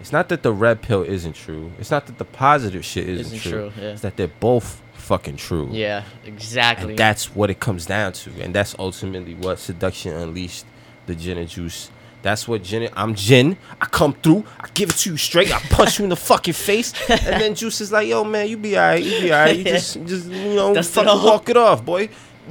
[0.00, 1.72] it's not that the red pill isn't true.
[1.78, 3.70] It's not that the positive shit isn't, Isn't true.
[3.70, 3.90] true, yeah.
[3.92, 5.68] It's that they're both fucking true.
[5.70, 6.90] Yeah, exactly.
[6.90, 8.30] And that's what it comes down to.
[8.40, 10.64] And that's ultimately what Seduction Unleashed,
[11.06, 11.90] the Jin and juice.
[12.22, 12.90] That's what Jin.
[12.94, 13.56] I'm Jin.
[13.80, 14.44] I come through.
[14.58, 15.52] I give it to you straight.
[15.54, 16.92] I punch you in the fucking face.
[17.08, 19.02] And then Juice is like, yo, man, you be alright.
[19.02, 19.56] You be alright.
[19.56, 21.24] You just, just you know, fucking off.
[21.24, 22.08] walk it off, boy.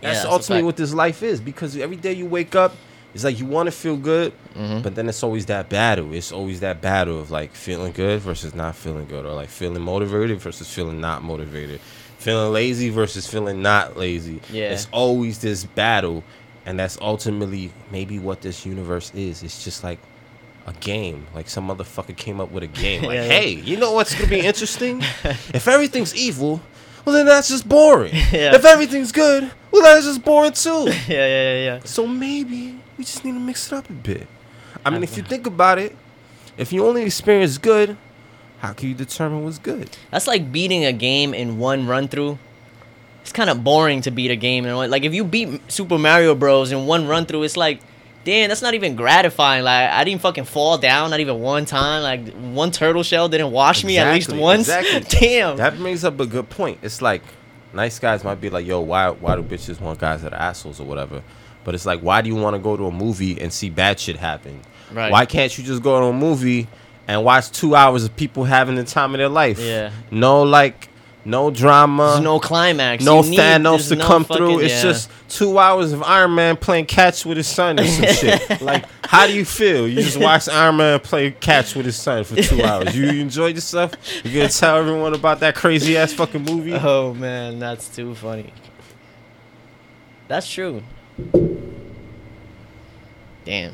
[0.00, 0.64] That's that's a ultimately fact.
[0.66, 1.40] what this life is.
[1.40, 2.74] Because every day you wake up,
[3.14, 4.82] it's like you want to feel good, Mm-hmm.
[4.82, 6.12] but then it's always that battle.
[6.14, 9.80] It's always that battle of like feeling good versus not feeling good, or like feeling
[9.82, 11.80] motivated versus feeling not motivated,
[12.18, 14.40] feeling lazy versus feeling not lazy.
[14.52, 14.70] Yeah.
[14.72, 16.22] It's always this battle,
[16.66, 19.42] and that's ultimately maybe what this universe is.
[19.42, 19.98] It's just like
[20.66, 21.26] a game.
[21.34, 23.02] Like some motherfucker came up with a game.
[23.04, 23.28] Like, Yeah, yeah.
[23.40, 25.02] hey, you know what's gonna be interesting?
[25.52, 26.60] if everything's evil,
[27.04, 28.12] well then that's just boring.
[28.32, 28.54] Yeah.
[28.54, 30.84] If everything's good, well that's just boring too.
[30.86, 31.80] yeah, yeah, yeah, yeah.
[31.84, 34.26] So maybe we just need to mix it up a bit.
[34.86, 35.96] I mean, if you think about it,
[36.56, 37.96] if you only experience good,
[38.60, 39.96] how can you determine what's good?
[40.10, 42.38] That's like beating a game in one run through.
[43.24, 44.90] It's kind of boring to beat a game one.
[44.90, 46.70] Like if you beat Super Mario Bros.
[46.70, 47.80] in one run through, it's like
[48.24, 49.64] damn, that's not even gratifying.
[49.64, 52.02] Like I didn't fucking fall down, not even one time.
[52.02, 54.68] Like one turtle shell didn't wash me at least once.
[54.68, 55.00] exactly.
[55.20, 55.56] Damn.
[55.56, 56.78] That brings up a good point.
[56.82, 57.22] It's like
[57.72, 60.80] nice guys might be like, yo, why why do bitches want guys that are assholes
[60.80, 61.22] or whatever?
[61.64, 63.98] But it's like, why do you want to go to a movie and see bad
[63.98, 64.60] shit happen?
[64.92, 65.10] Right.
[65.10, 66.68] Why can't you just go to a movie
[67.08, 69.58] and watch two hours of people having the time of their life?
[69.58, 69.90] Yeah.
[70.10, 70.88] No like
[71.24, 72.12] no drama.
[72.12, 73.02] There's no climax.
[73.04, 74.58] no You need- Thanos there's to no come fucking- through.
[74.60, 74.82] It's yeah.
[74.82, 78.60] just two hours of Iron Man playing catch with his son or some shit.
[78.60, 79.88] Like, how do you feel?
[79.88, 82.96] You just watch Iron Man play catch with his son for two hours.
[82.96, 83.92] You, you enjoyed yourself?
[84.24, 86.72] You gonna tell everyone about that crazy ass fucking movie?
[86.82, 88.52] Oh man, that's too funny.
[90.28, 90.82] That's true.
[93.44, 93.72] Damn.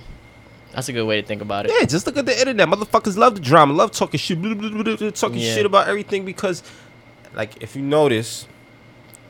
[0.73, 1.73] That's a good way to think about it.
[1.79, 2.69] Yeah, just look at the internet.
[2.69, 5.55] Motherfuckers love the drama, love talking shit, blah, blah, blah, blah, blah, talking Yeah.
[5.55, 6.63] shit about everything because,
[7.35, 8.47] like, if you notice,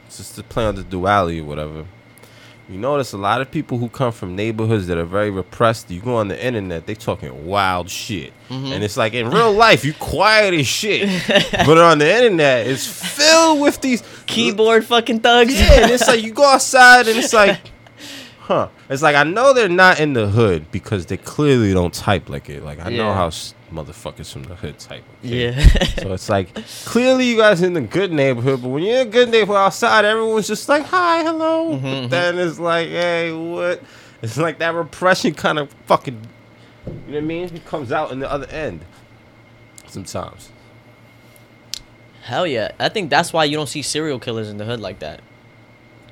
[0.08, 1.84] just to play on the duality or whatever,
[2.68, 5.90] you notice a lot of people who come from neighborhoods that are very repressed.
[5.90, 8.66] You go on the internet, they talking wild shit, Mm-hmm.
[8.72, 11.08] and it's like in real life you quiet as shit,
[11.52, 15.52] but on the internet it's filled with these Keyboard fucking thugs.
[15.58, 17.60] yeah, and it's like you go outside and it's like,
[18.40, 18.68] huh?
[18.88, 22.48] It's like I know they're not in the hood because they clearly don't type like
[22.50, 22.64] it.
[22.64, 23.30] Like I know how
[23.70, 25.04] motherfuckers from the hood type.
[25.24, 25.50] okay?
[25.52, 25.84] yeah.
[26.00, 26.54] So it's like
[26.84, 30.04] clearly you guys in the good neighborhood, but when you're in a good neighborhood outside,
[30.04, 33.82] everyone's just like, "Hi, hello." Mhm, But then it's like, "Hey, what?"
[34.22, 36.20] It's like that repression kind of fucking.
[36.86, 37.44] You know what I mean?
[37.54, 38.80] It comes out in the other end.
[39.86, 40.50] Sometimes.
[42.22, 42.72] Hell yeah.
[42.78, 45.20] I think that's why you don't see serial killers in the hood like that.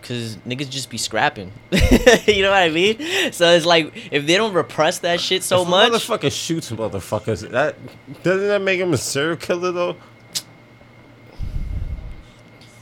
[0.02, 1.52] Cause niggas just be scrapping.
[1.72, 2.98] you know what I mean?
[3.32, 5.92] So it's like if they don't repress that shit so if much.
[5.92, 7.48] motherfucker shoots motherfuckers.
[7.50, 7.76] That
[8.22, 9.96] doesn't that make him a serial killer though?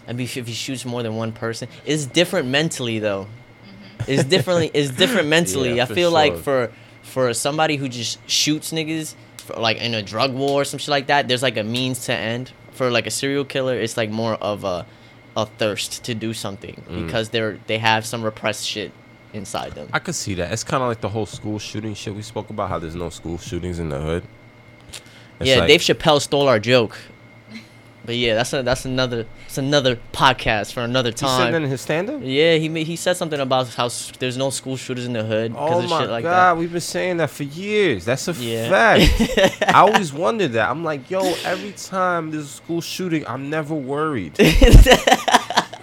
[0.09, 3.27] I mean, if he shoots more than one person, it's different mentally though.
[3.27, 4.11] Mm-hmm.
[4.13, 4.71] It's differently.
[4.73, 5.77] It's different mentally.
[5.77, 6.71] Yeah, I for feel like for
[7.03, 10.89] for somebody who just shoots niggas, for like in a drug war or some shit
[10.89, 12.53] like that, there's like a means to end.
[12.73, 14.87] For like a serial killer, it's like more of a
[15.37, 17.07] a thirst to do something Mm.
[17.07, 18.90] because they're they have some repressed shit
[19.33, 19.88] inside them.
[19.92, 20.51] I could see that.
[20.53, 22.70] It's kind of like the whole school shooting shit we spoke about.
[22.70, 24.25] How there's no school shootings in the hood.
[25.40, 26.96] It's yeah, like- Dave Chappelle stole our joke.
[28.07, 31.29] But yeah, that's a that's another that's another podcast for another time.
[31.40, 32.21] He said that in his stand-up.
[32.23, 35.53] Yeah, he he said something about how s- there's no school shooters in the hood
[35.53, 38.05] because Oh of my shit like god, we've been saying that for years.
[38.05, 38.71] That's a Yeah.
[38.71, 39.62] fact.
[39.75, 40.71] I always wondered that.
[40.71, 44.38] I'm like, yo, every time there's a school shooting, I'm never worried.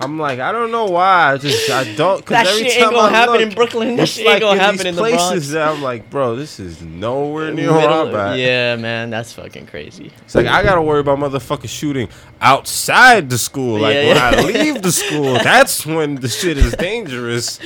[0.03, 1.33] I'm like, I don't know why.
[1.33, 2.25] I just I don't.
[2.25, 3.95] Cause That every shit ain't gonna I happen look, in Brooklyn.
[3.95, 5.77] That shit ain't gonna happen in the places Bronx.
[5.77, 8.37] I'm like, bro, this is nowhere near where I'm at.
[8.37, 10.11] yeah, man, that's fucking crazy.
[10.25, 12.09] It's like I gotta worry about motherfuckers shooting
[12.41, 13.79] outside the school.
[13.79, 14.17] Like Yeah, when.
[14.17, 17.59] I leave the school, that's when the shit is dangerous.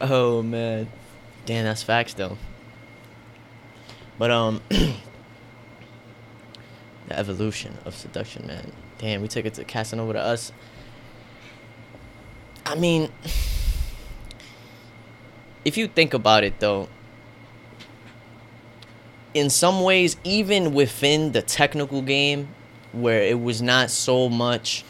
[0.00, 0.88] Oh man,
[1.46, 2.38] damn, that's facts though.
[4.18, 4.92] But um, the
[7.10, 8.70] evolution of seduction, man.
[8.98, 10.52] Damn, we took it to casting over to us.
[12.66, 13.10] I mean,
[15.64, 16.88] if you think about it though,
[19.34, 22.48] in some ways, even within the technical game,
[22.92, 24.84] where it was not so much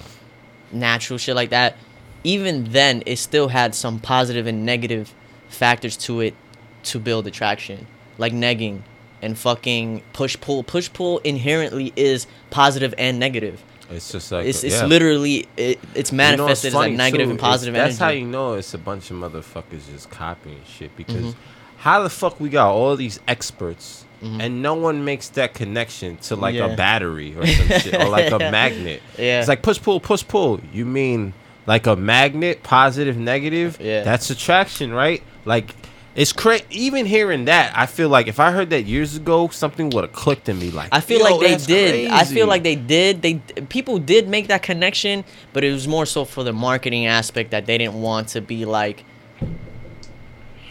[0.73, 1.77] natural shit like that,
[2.25, 5.15] even then, it still had some positive and negative
[5.49, 6.35] factors to it
[6.83, 7.87] to build attraction,
[8.19, 8.83] like negging
[9.23, 10.63] and fucking push pull.
[10.63, 13.63] Push pull inherently is positive and negative.
[13.91, 14.87] It's just like It's it's yeah.
[14.87, 18.25] literally it, it's You know manifested as like negative too, and positive That's how you
[18.27, 21.35] know it's a bunch of motherfuckers just copying shit because Mhm.
[21.79, 24.41] how the fuck we got all these experts Mhm.
[24.41, 26.67] and no one makes that connection to like Yeah.
[26.67, 29.03] a battery or some shit or like a magnet.
[29.19, 29.41] Yeah.
[29.41, 30.61] It's like push pull push pull.
[30.73, 31.33] You mean
[31.67, 33.79] like a magnet, positive, negative?
[33.81, 34.03] Yeah.
[34.03, 35.23] That's attraction, right?
[35.45, 35.75] Like
[36.21, 36.65] it's crazy.
[36.69, 40.13] Even hearing that, I feel like if I heard that years ago, something would have
[40.13, 40.71] clicked in me.
[40.71, 42.11] Like I feel yo, like they that's did.
[42.11, 43.23] I feel like they did.
[43.23, 43.35] They
[43.71, 47.65] people did make that connection, but it was more so for the marketing aspect that
[47.65, 49.05] they didn't want to be like.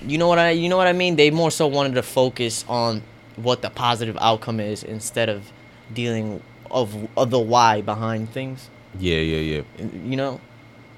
[0.02, 0.52] You know what I?
[0.52, 1.16] You know what I mean?
[1.16, 3.02] They more so wanted to focus on
[3.36, 5.52] what the positive outcome is instead of
[5.92, 8.70] dealing of of the why behind things.
[9.00, 9.88] Yeah, yeah, yeah.
[10.06, 10.42] You know,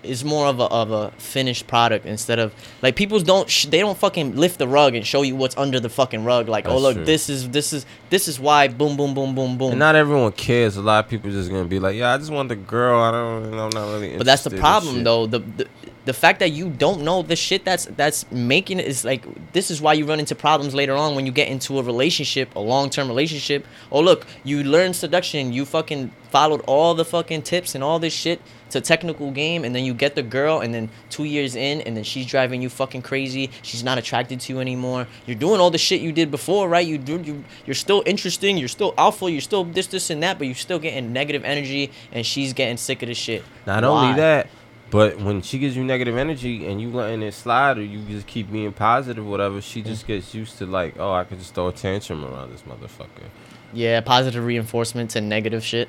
[0.03, 3.79] it's more of a of a finished product instead of like people don't sh- they
[3.79, 6.49] don't fucking lift the rug and show you what's under the fucking rug.
[6.49, 7.05] Like, oh look, true.
[7.05, 8.67] this is this is this is why.
[8.67, 9.71] Boom, boom, boom, boom, boom.
[9.71, 10.77] And not everyone cares.
[10.77, 12.99] A lot of people just gonna be like, "Yeah, I just want the girl.
[13.01, 13.53] I don't.
[13.53, 15.25] I'm not really." But that's the problem, though.
[15.27, 15.67] The, the
[16.05, 19.69] the fact that you don't know the shit that's that's making it is like this
[19.69, 22.59] is why you run into problems later on when you get into a relationship, a
[22.59, 23.67] long term relationship.
[23.91, 28.13] Oh look, you learned seduction, you fucking followed all the fucking tips and all this
[28.13, 28.41] shit.
[28.65, 31.81] It's a technical game, and then you get the girl, and then two years in,
[31.81, 33.51] and then she's driving you fucking crazy.
[33.63, 35.07] She's not attracted to you anymore.
[35.25, 36.87] You're doing all the shit you did before, right?
[36.87, 40.37] You do you you're still interesting, you're still alpha, you're still this, this, and that,
[40.37, 43.43] but you're still getting negative energy, and she's getting sick of the shit.
[43.67, 43.89] Not Why?
[43.89, 44.47] only that,
[44.91, 48.27] but when she gives you negative energy and you letting it slide or you just
[48.27, 49.85] keep being positive, whatever, she mm.
[49.85, 53.29] just gets used to like, oh, I could just throw a tantrum around this motherfucker.
[53.73, 55.87] Yeah, positive reinforcements and negative shit.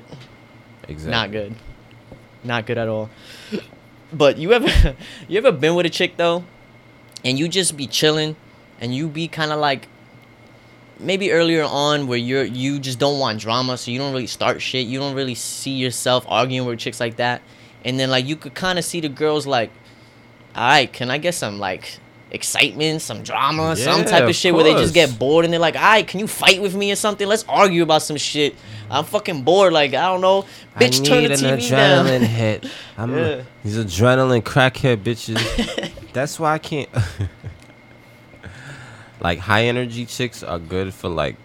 [0.87, 1.11] Exactly.
[1.11, 1.55] Not good.
[2.43, 3.09] Not good at all.
[4.13, 4.95] But you ever
[5.27, 6.43] you ever been with a chick though,
[7.25, 8.35] and you just be chilling,
[8.79, 9.87] and you be kind of like
[10.99, 14.61] maybe earlier on where you're you just don't want drama, so you don't really start
[14.61, 14.85] shit.
[14.85, 17.41] You don't really see yourself arguing with chicks like that,
[17.85, 19.71] and then like you could kind of see the girls like,
[20.55, 21.97] all right, can I get some like
[22.31, 25.59] excitement, some drama, some type of of shit where they just get bored and they're
[25.59, 27.27] like, all right, can you fight with me or something?
[27.27, 28.55] Let's argue about some shit.
[28.89, 29.73] I'm fucking bored.
[29.73, 30.43] Like I don't know,
[30.77, 32.21] bitch, I turn the an TV down.
[32.21, 32.69] hit.
[32.97, 33.41] I'm Yeah.
[33.63, 35.91] these adrenaline crackhead bitches.
[36.13, 36.89] That's why I can't.
[39.19, 41.35] like high energy chicks are good for like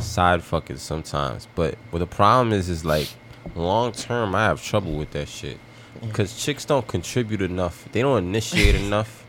[0.00, 3.08] side fucking sometimes, but what the problem is is like
[3.54, 5.58] long term I have trouble with that shit
[6.00, 7.86] because chicks don't contribute enough.
[7.92, 9.24] They don't initiate enough.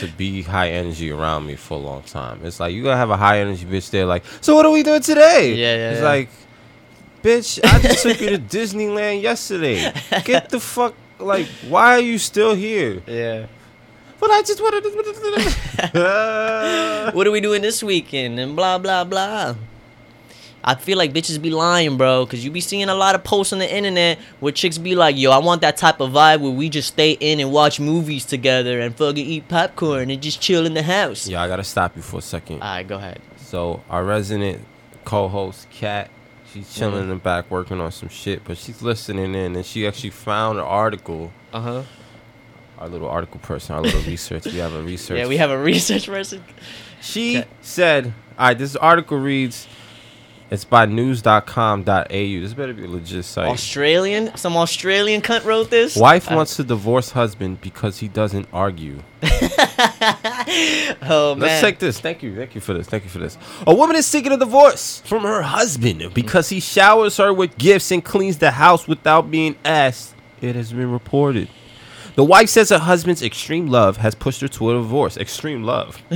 [0.00, 3.10] To be high energy around me for a long time, it's like you gotta have
[3.10, 4.04] a high energy bitch there.
[4.04, 5.54] Like, so what are we doing today?
[5.54, 6.08] Yeah, yeah, It's yeah.
[6.08, 6.28] like,
[7.22, 9.92] bitch, I just took you to Disneyland yesterday.
[10.24, 10.94] Get the fuck.
[11.20, 13.00] Like, why are you still here?
[13.06, 13.46] Yeah.
[14.18, 14.90] But I just wanted to.
[17.14, 18.38] What are we doing this weekend?
[18.40, 19.54] And blah blah blah.
[20.62, 23.52] I feel like bitches be lying, bro, cause you be seeing a lot of posts
[23.54, 26.50] on the internet where chicks be like, "Yo, I want that type of vibe where
[26.50, 30.66] we just stay in and watch movies together and fucking eat popcorn and just chill
[30.66, 32.60] in the house." yeah, I gotta stop you for a second.
[32.62, 33.20] All right, go ahead.
[33.38, 34.60] So our resident
[35.06, 36.10] co-host Kat,
[36.52, 37.02] she's chilling Mhm.
[37.04, 40.58] in the back working on some shit, but she's listening in, and she actually found
[40.58, 41.32] an article.
[41.54, 41.82] Uh huh.
[42.78, 44.44] Our little article person, our little research.
[44.46, 45.16] We have a research.
[45.20, 46.44] Yeah, we have a research person.
[47.00, 47.48] She Okay.
[47.62, 49.66] said, all right, this article reads,
[50.50, 51.84] it's by news.com.au.
[52.08, 53.46] This better be a legit site.
[53.46, 55.94] Australian, some Australian cunt wrote this.
[55.94, 58.98] Wife wants to divorce husband because he doesn't argue.
[61.02, 61.38] oh man.
[61.38, 62.00] Let's take this.
[62.00, 62.34] Thank you.
[62.34, 62.88] Thank you for this.
[62.88, 63.38] Thank you for this.
[63.64, 67.92] A woman is seeking a divorce from her husband because he showers her with gifts
[67.92, 70.14] and cleans the house without being asked.
[70.40, 71.48] It has been reported.
[72.16, 75.16] The wife says her husband's extreme love has pushed her to a divorce.
[75.16, 76.00] Extreme love.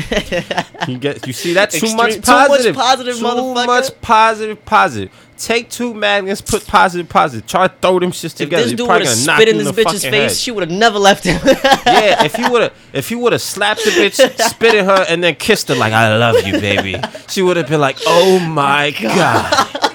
[0.88, 2.74] you get you see that too Extreme- much too much positive.
[2.76, 3.66] positive, too motherfucker.
[3.66, 5.11] much positive, positive.
[5.37, 7.46] Take two magnets, put positive, positive.
[7.48, 8.62] Try to throw them shits together.
[8.62, 10.70] if this dude would have gonna spit in this bitch's face, head she would have
[10.78, 11.40] never left him.
[11.44, 14.14] yeah, if you would have if you would have slapped the bitch,
[14.50, 17.68] spit at her, and then kissed her like I love you, baby, she would have
[17.68, 19.90] been like, Oh my god.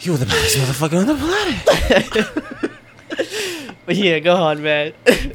[0.00, 1.62] You were the best motherfucker on the planet.
[3.86, 4.92] But yeah, go on, man.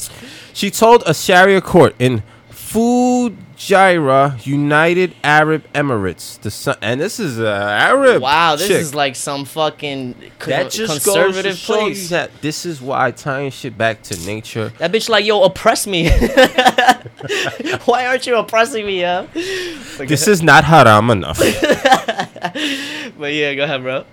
[0.53, 7.38] She told a Sharia court in Fujairah, United Arab Emirates, the son, and this is
[7.38, 8.23] a Arab.
[8.23, 8.77] wow, this chick.
[8.77, 10.15] is like some fucking
[10.47, 12.10] that just conservative goes to show you place.
[12.10, 14.69] that this is why tying shit back to nature.
[14.79, 16.10] That bitch like, yo, oppress me.
[17.86, 19.27] Why aren't you oppressing me, yo?
[19.33, 21.38] This is not haram enough.
[21.39, 24.05] But yeah, go ahead, bro.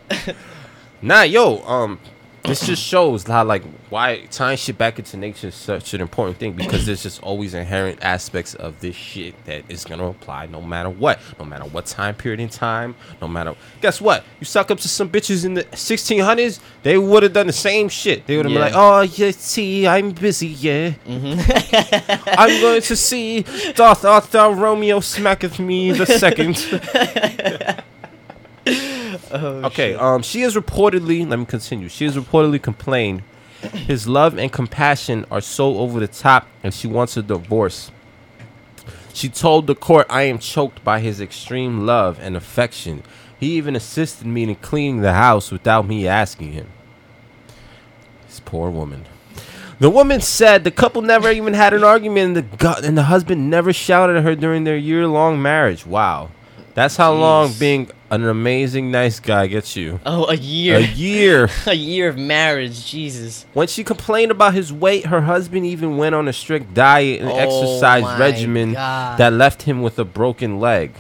[1.03, 1.99] Nah, yo, um,
[2.45, 6.37] this just shows how like why tying shit back into nature is such an important
[6.37, 10.61] thing because there's just always inherent aspects of this shit that is gonna apply no
[10.61, 13.55] matter what, no matter what time period in time, no matter.
[13.81, 14.25] Guess what?
[14.41, 17.89] You suck up to some bitches in the 1600s, they would have done the same
[17.89, 18.27] shit.
[18.27, 18.65] They would have Yeah.
[18.65, 20.91] been like, oh yeah, see, I'm busy, yeah.
[21.07, 22.29] Mm-hmm.
[22.39, 23.43] I'm going to see
[23.75, 26.57] Darth Arthur Romeo smacketh me the second.
[29.33, 31.29] Oh, Okay, um, she has reportedly.
[31.29, 31.89] Let me continue.
[31.89, 33.23] She has reportedly complained
[33.73, 37.91] his love and compassion are so over the top, and she wants a divorce.
[39.13, 43.03] She told the court, "I am choked by his extreme love and affection.
[43.39, 46.67] He even assisted me in cleaning the house without me asking him."
[48.27, 49.07] This poor woman.
[49.81, 53.05] The woman said the couple never even had an argument, and the gu- and the
[53.05, 55.85] husband never shouted at her during their year-long marriage.
[55.87, 56.31] Wow,
[56.75, 57.91] that's how long being
[58.23, 60.01] an amazing nice guy gets you.
[60.05, 60.77] Oh, a year.
[60.77, 61.49] A year.
[61.67, 63.47] a year of marriage, Jesus.
[63.55, 67.31] When she complained about his weight, her husband even went on a strict diet and
[67.31, 69.19] Oh exercise regimen God.
[69.19, 70.93] that left him with a broken leg.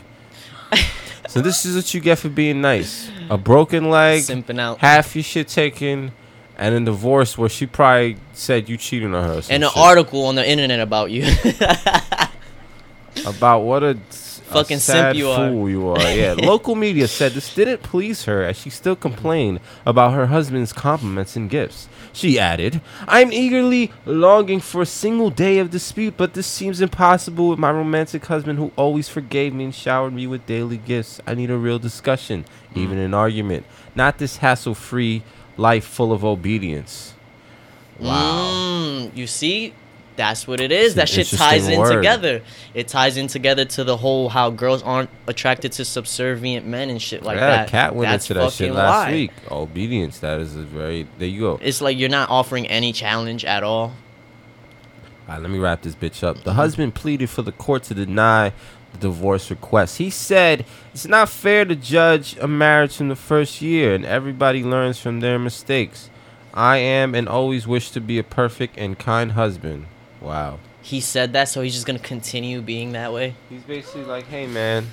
[1.29, 4.79] so this is what you get for being nice: a broken leg, Simping out.
[4.79, 6.13] half your shit taken,
[6.57, 9.43] and a divorce where she probably said you cheating on her.
[9.51, 9.77] And an shit.
[9.77, 11.25] article on the internet about you.
[13.27, 13.99] about what a
[14.47, 15.49] Fucking simp you are.
[15.49, 16.01] fool you are.
[16.01, 20.73] Yeah, local media said this didn't please her as she still complained about her husband's
[20.73, 21.89] compliments and gifts.
[22.13, 27.49] She added, "I'm eagerly longing for a single day of dispute, but this seems impossible
[27.49, 31.21] with my romantic husband who always forgave me and showered me with daily gifts.
[31.27, 35.23] I need a real discussion, even an argument, not this hassle-free
[35.57, 37.15] life full of obedience."
[38.01, 39.73] Mm, you see,
[40.17, 40.95] that's what it is.
[40.95, 41.97] That shit ties in word.
[41.97, 42.43] together.
[42.73, 47.03] It ties in together to the whole how girls aren't attracted to subservient men and
[47.03, 47.69] shit like yeah, that.
[47.69, 49.13] Cat went that's into that shit last why.
[49.13, 49.31] week.
[49.51, 50.19] Obedience.
[50.21, 51.09] That is a very.
[51.19, 51.59] There you go.
[51.61, 53.93] It's like you're not offering any challenge at all.
[55.27, 56.45] All right, let me wrap this bitch up.
[56.45, 58.53] The husband pleaded for the court to deny
[58.93, 59.99] the divorce request.
[59.99, 64.63] He said it's not fair to judge a marriage from the first year, and everybody
[64.63, 66.11] learns from their mistakes.
[66.53, 69.87] I am and always wish to be a perfect and kind husband.
[70.25, 70.59] Wow.
[70.83, 73.35] He said that, so he's just gonna continue being that way.
[73.49, 74.87] He's basically like, hey, man.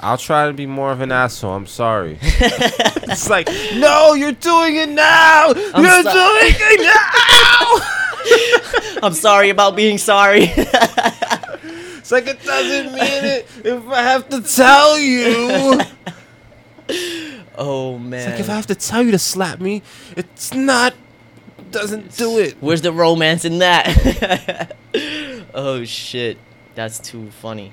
[0.00, 1.54] I'll try to be more of an asshole.
[1.54, 2.18] I'm sorry.
[2.22, 5.52] it's like, no, you're doing it now.
[5.72, 6.82] I'm you're so- doing it
[9.00, 9.02] now.
[9.06, 10.52] I'm sorry about being sorry.
[12.04, 15.80] It's like it doesn't mean it if I have to tell you.
[17.56, 18.30] oh It's man.
[18.30, 19.80] like if I have to tell you to slap me,
[20.14, 20.92] it's not
[21.74, 22.56] doesn't do it.
[22.60, 24.76] Where's the romance in that?
[25.54, 26.38] oh shit.
[26.74, 27.72] That's too funny.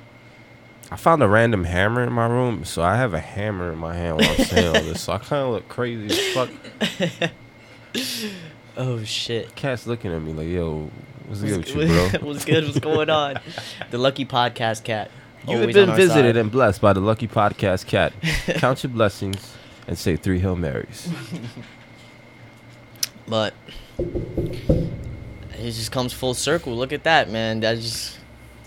[0.91, 3.95] I found a random hammer in my room, so I have a hammer in my
[3.95, 5.01] hand while I'm saying all this.
[5.01, 7.31] So I kind of look crazy as fuck.
[8.77, 9.53] Oh shit.
[9.55, 10.89] Cat's looking at me like, "Yo,
[11.27, 12.63] what's good with you, bro?" What's good?
[12.63, 13.37] What's going on?
[13.91, 15.11] The lucky podcast cat.
[15.45, 16.37] You have been visited side.
[16.37, 18.13] and blessed by the Lucky Podcast Cat.
[18.59, 19.55] Count your blessings
[19.87, 21.09] and say three Hail Marys.
[23.27, 23.53] But
[25.63, 26.75] it just comes full circle.
[26.75, 27.59] Look at that, man.
[27.59, 28.17] That just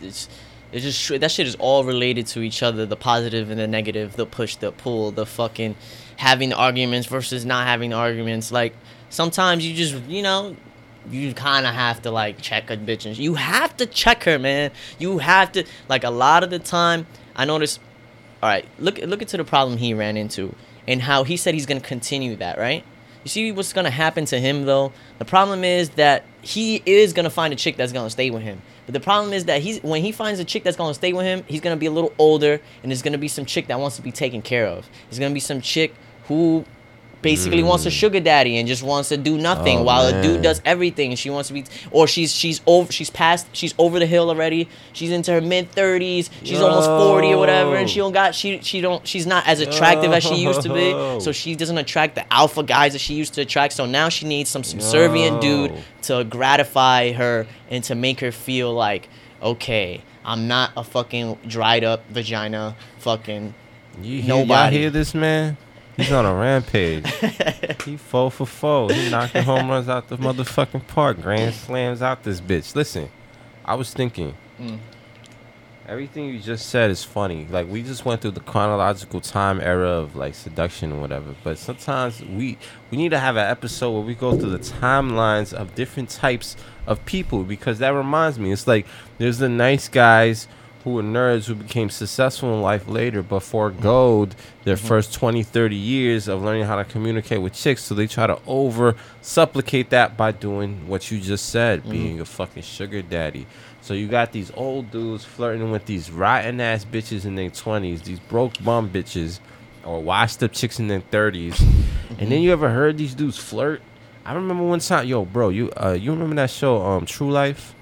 [0.01, 0.28] it's
[0.72, 2.87] it's just that shit is all related to each other.
[2.87, 5.76] The positive and the negative, the push, the pull, the fucking
[6.16, 8.53] having arguments versus not having arguments.
[8.53, 8.74] Like
[9.11, 10.57] sometimes you just you know
[11.11, 14.39] you kind of have to like check a bitch and you have to check her,
[14.39, 14.70] man.
[14.99, 17.07] You have to like a lot of the time.
[17.37, 17.78] I notice.
[18.43, 20.55] All right, look look into the problem he ran into
[20.87, 22.85] and how he said he's gonna continue that, right?
[23.25, 24.93] You see what's gonna happen to him though?
[25.18, 28.61] The problem is that he is gonna find a chick that's gonna stay with him.
[28.85, 31.25] But the problem is that he's when he finds a chick that's gonna stay with
[31.25, 33.97] him, he's gonna be a little older and there's gonna be some chick that wants
[33.97, 34.89] to be taken care of.
[35.09, 35.95] There's gonna be some chick
[36.29, 36.66] who
[37.25, 37.93] basically wants a mm.
[37.93, 41.18] sugar daddy and just wants to do nothing Oh, while a dude does everything and
[41.18, 44.68] she wants to be or she's she's over she's past she's over the hill already.
[44.93, 46.29] She's into her mid 30s.
[46.45, 49.61] She's almost 40 or whatever and she don't got she she don't she's not as
[49.61, 50.93] attractive as she used to be.
[51.20, 53.72] So she doesn't attract the alpha guys that she used to attract.
[53.72, 55.72] So now she needs some subservient dude
[56.03, 59.09] to gratify her and to make her feel like,
[59.43, 63.55] okay, I'm not a fucking dried up vagina, fucking.
[64.03, 64.79] You hear, y'all Nobody.
[64.79, 65.57] hear this man?
[65.97, 67.07] He's on a rampage.
[67.84, 68.92] he four for four.
[68.92, 71.20] He knocking home runs out the motherfucking park.
[71.20, 72.74] Grand slams out this bitch.
[72.74, 73.09] Listen,
[73.64, 74.34] I was thinking.
[74.61, 74.78] Mm.
[75.86, 77.47] Everything you just said is funny.
[77.51, 81.34] Like we just went through the chronological time era of like seduction and whatever.
[81.45, 82.57] But sometimes we
[82.90, 86.57] we need to have an episode where we go through the timelines of different types
[86.86, 88.51] of people because that reminds me.
[88.51, 88.86] It's like
[89.18, 90.49] there's the nice guys
[90.85, 95.74] who were nerds who became successful in life later but foregoed their first 20 30
[95.74, 100.16] years of learning how to communicate with chicks so they try to over supplicate that
[100.16, 103.47] by doing what you just said being a fucking sugar daddy.
[103.80, 108.05] So you got these old dudes flirting with these rotten ass bitches in their 20s
[108.05, 109.41] these broke bum bitches
[109.85, 111.59] or washed up chicks in their 30s
[112.18, 113.80] and then you ever heard these dudes flirt?
[114.26, 117.74] I remember one time yo bro you uh you remember that show um true life?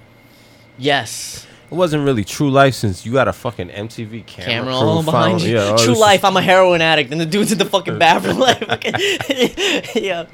[0.77, 5.01] Yes, it wasn't really true life since you got a fucking MTV camera, camera all
[5.01, 5.55] behind you.
[5.55, 8.61] Yeah, True life, I'm a heroin addict, and the dude's in the fucking bathroom, like,
[9.95, 10.27] yeah.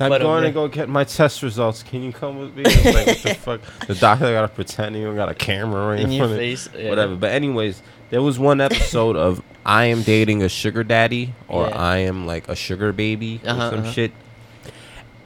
[0.00, 0.48] I'm But, um, going yeah.
[0.48, 1.82] to go get my test results.
[1.82, 2.62] Can you come with me?
[2.64, 3.60] Like, the fuck?
[3.86, 6.68] The doctor gotta pretend he got a camera right in, In your front of face,
[6.74, 6.88] yeah.
[6.88, 7.14] Whatever.
[7.14, 11.76] But anyways, there was one episode of I am dating a sugar daddy or Yeah.
[11.78, 13.92] I am like a sugar baby Uh-huh, or some uh-huh.
[13.92, 14.12] shit.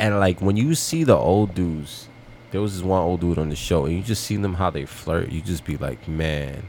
[0.01, 2.09] And like when you see the old dudes,
[2.51, 4.71] there was this one old dude on the show, and you just see them how
[4.71, 5.31] they flirt.
[5.31, 6.65] You just be like, man,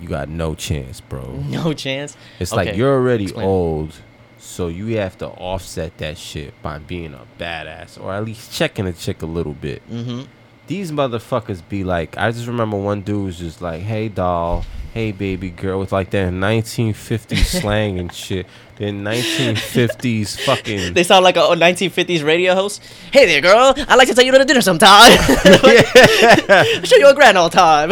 [0.00, 1.22] you got no chance, bro.
[1.48, 2.16] No chance.
[2.38, 3.46] It's like you're already explain.
[3.46, 3.94] old,
[4.38, 8.86] so you have to offset that shit by being a badass or at least checking
[8.86, 9.82] a chick a little bit.
[9.90, 10.22] Mm-hmm.
[10.66, 14.64] these motherfuckers be like, I just remember one dude was just like, "Hey doll,
[14.94, 18.46] hey baby girl," with like that 1950s slang and shit.
[18.82, 20.94] Then 1950s fucking.
[20.94, 22.82] They sound like a 1950s radio host.
[23.12, 23.74] Hey there, girl.
[23.76, 25.12] I'd like to take you to the dinner sometime.
[25.20, 27.90] I'll show you a grand old time.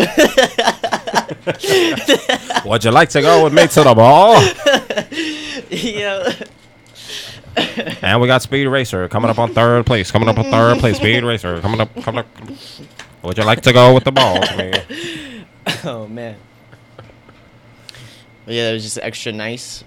[2.65, 4.43] Would you like to go with me to the ball?
[5.71, 6.33] yeah.
[8.03, 10.11] And we got Speed Racer coming up on third place.
[10.11, 10.97] Coming up on third place.
[10.97, 11.95] Speed Racer coming up.
[12.03, 12.27] Coming up.
[13.23, 14.41] Would you like to go with the ball?
[14.57, 14.73] me?
[15.85, 16.35] Oh man.
[18.45, 19.85] But yeah, that was just extra nice.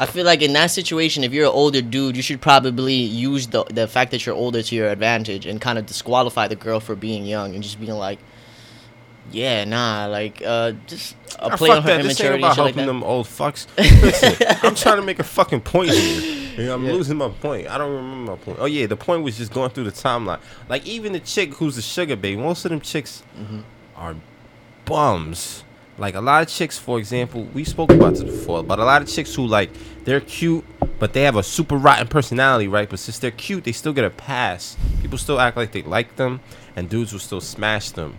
[0.00, 3.48] I feel like in that situation, if you're an older dude, you should probably use
[3.48, 6.80] the the fact that you're older to your advantage and kind of disqualify the girl
[6.80, 8.18] for being young and just being like,
[9.32, 12.02] yeah, nah, like uh, just uh, Ah, play on her that.
[12.02, 13.66] This ain't immaturity about shit like them old fucks.
[13.78, 16.44] Listen, I'm trying to make a fucking point here.
[16.58, 16.92] and I'm Yeah.
[16.92, 17.68] losing my point.
[17.68, 18.58] I don't remember my point.
[18.60, 20.40] Oh yeah, the point was just going through the timeline.
[20.68, 23.60] Like even the chick who's a sugar baby, most of them chicks Mm-hmm.
[23.96, 24.14] are
[24.84, 25.64] bums.
[25.98, 29.02] Like a lot of chicks, for example, we spoke about this before, but a lot
[29.02, 29.70] of chicks who like
[30.04, 30.64] they're cute,
[31.00, 32.88] but they have a super rotten personality, right?
[32.88, 34.76] But since they're cute, they still get a pass.
[35.02, 36.40] People still act like they like them,
[36.76, 38.18] and dudes will still smash them.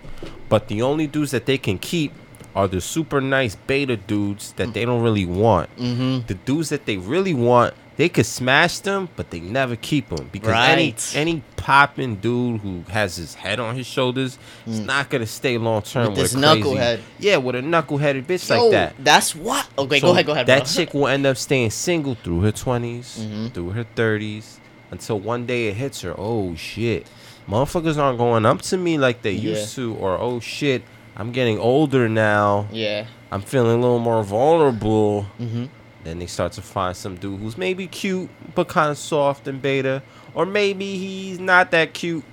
[0.50, 2.12] But the only dudes that they can keep
[2.60, 5.70] are the super nice beta dudes that they don't really want.
[5.78, 6.28] Mm-hmm.
[6.28, 10.30] The dudes that they really want, they could smash them, but they never keep them
[10.32, 11.12] because any Right.
[11.16, 14.38] any popping dude who has his head on his shoulders
[14.68, 16.10] is not gonna stay long term Mm.
[16.10, 17.00] With with, this a crazy, knucklehead.
[17.20, 18.96] Yeah, with a knuckleheaded bitch Yo, like that.
[19.00, 19.68] That's what.
[19.78, 20.48] Okay, So go ahead, go ahead.
[20.48, 20.74] That bro.
[20.74, 23.54] chick will end up staying single through her 20s, Mhm.
[23.54, 24.60] through her 30s,
[24.92, 26.14] until one day it hits her.
[26.18, 27.06] Oh shit.
[27.50, 29.52] Motherfuckers aren't going up to me like they Yeah.
[29.58, 30.84] used to, or oh shit,
[31.20, 32.70] I'm getting older now.
[32.72, 33.06] Yeah.
[33.30, 35.28] I'm feeling a little more vulnerable.
[35.38, 35.66] Mm-hmm.
[36.06, 39.62] Then they start to find some dude who's maybe cute but kind of soft and
[39.62, 40.02] beta,
[40.34, 42.24] or maybe he's not that cute,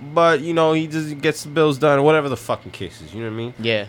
[0.00, 3.12] but you know he just gets the bills done, whatever the fucking case is.
[3.12, 3.54] You know what I mean?
[3.58, 3.86] Yeah.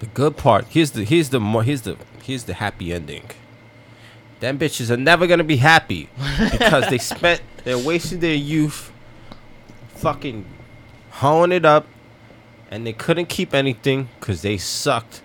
[0.00, 3.30] The good part here's the here's the more here's the here's the happy ending.
[4.40, 6.10] Them bitches are never gonna be happy
[6.50, 8.92] because they spent they wasted their youth
[9.94, 10.44] fucking
[11.10, 11.86] hoeing it up
[12.70, 15.22] and they couldn't keep anything because they sucked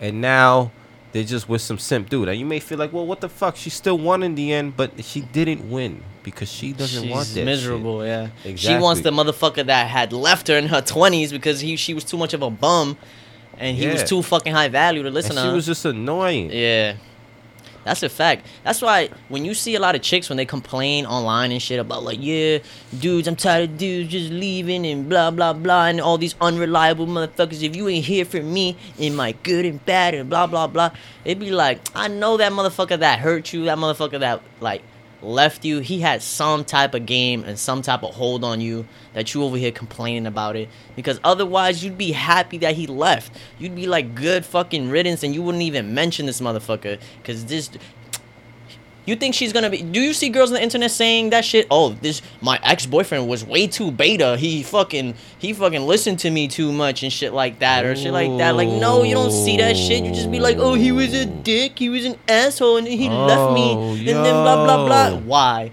[0.00, 0.70] and now
[1.12, 2.28] they're just with some simp dude.
[2.28, 3.54] And you may feel like, well, what the fuck?
[3.56, 7.28] She still won in the end, but she didn't win because she doesn't She's want
[7.28, 7.44] that.
[7.44, 8.28] miserable, yeah.
[8.44, 8.56] Exactly.
[8.56, 12.02] She wants the motherfucker that had left her in her twenties because he she was
[12.02, 12.96] too much of a bum,
[13.58, 15.50] and he was too fucking high value to listen And to.
[15.50, 16.50] she was just annoying.
[16.50, 16.94] yeah,
[17.84, 18.46] that's a fact.
[18.64, 21.78] That's why when you see a lot of chicks when they complain online and shit
[21.78, 22.58] about like, yeah,
[22.98, 27.06] dudes, I'm tired of dudes just leaving and blah blah blah and all these unreliable
[27.06, 27.62] motherfuckers.
[27.62, 30.90] If you ain't here for me in my good and bad and blah blah blah,
[31.24, 34.82] it'd be like, I know that motherfucker that hurt you, that motherfucker that like
[35.24, 38.86] left you, he had some type of game and some type of hold on you
[39.12, 40.68] that you over here complaining about it.
[40.96, 43.36] Because otherwise, you'd be happy that he left.
[43.58, 46.98] You'd be like, good fucking riddance, and you wouldn't even mention this motherfucker.
[47.18, 47.70] Because this.
[49.06, 49.82] You think she's gonna be?
[49.82, 51.66] Do you see girls on the internet saying that shit?
[51.70, 54.36] Oh, this my ex boyfriend was way too beta.
[54.38, 58.12] He fucking he fucking listened to me too much and shit like that or shit
[58.12, 58.56] like that.
[58.56, 60.04] Like no, you don't see that shit.
[60.04, 61.78] You just be like, oh, he was a dick.
[61.78, 65.18] He was an asshole, and he left me, Oh, and then blah blah blah.
[65.18, 65.70] Why?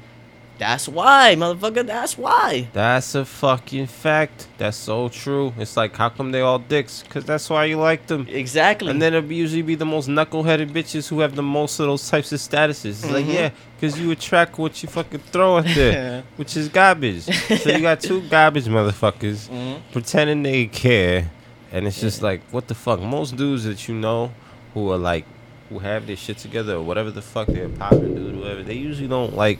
[0.61, 1.87] That's why, motherfucker.
[1.87, 2.67] That's why.
[2.71, 4.47] That's a fucking fact.
[4.59, 5.53] That's so true.
[5.57, 7.01] It's like, how come they all dicks?
[7.01, 8.27] Because that's why you like them.
[8.29, 8.91] Exactly.
[8.91, 12.07] And then it'll usually be the most knuckleheaded bitches who have the most of those
[12.07, 12.85] types of statuses.
[13.03, 13.33] It's like, Mhm.
[13.33, 17.23] yeah, because you attract what you fucking throw out there, which is garbage.
[17.23, 19.79] so you got two garbage motherfuckers Mhm.
[19.91, 21.31] pretending they care.
[21.71, 23.01] And it's just like, what the fuck?
[23.01, 24.31] Most dudes that you know
[24.75, 25.25] who are like,
[25.69, 29.07] who have their shit together or whatever the fuck they're popping, dude, whatever, they usually
[29.07, 29.57] don't like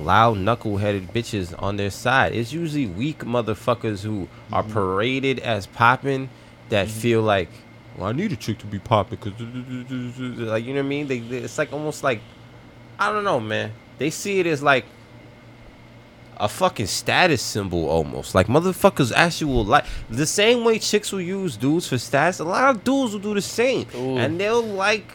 [0.00, 2.34] loud knuckleheaded bitches on their side.
[2.34, 4.72] It's usually weak motherfuckers who are mm-hmm.
[4.72, 6.28] paraded as popping
[6.68, 6.98] that mm-hmm.
[6.98, 7.48] feel like,
[7.96, 11.06] well, I need a chick to be popping because, like, you know what I mean?
[11.06, 12.20] They, they, it's like almost like,
[12.98, 13.72] I don't know, man.
[13.98, 14.84] They see it as like
[16.40, 18.34] a fucking status symbol almost.
[18.34, 22.40] Like motherfuckers actually will like the same way chicks will use dudes for stats.
[22.40, 24.16] A lot of dudes will do the same, Ooh.
[24.16, 25.06] and they'll like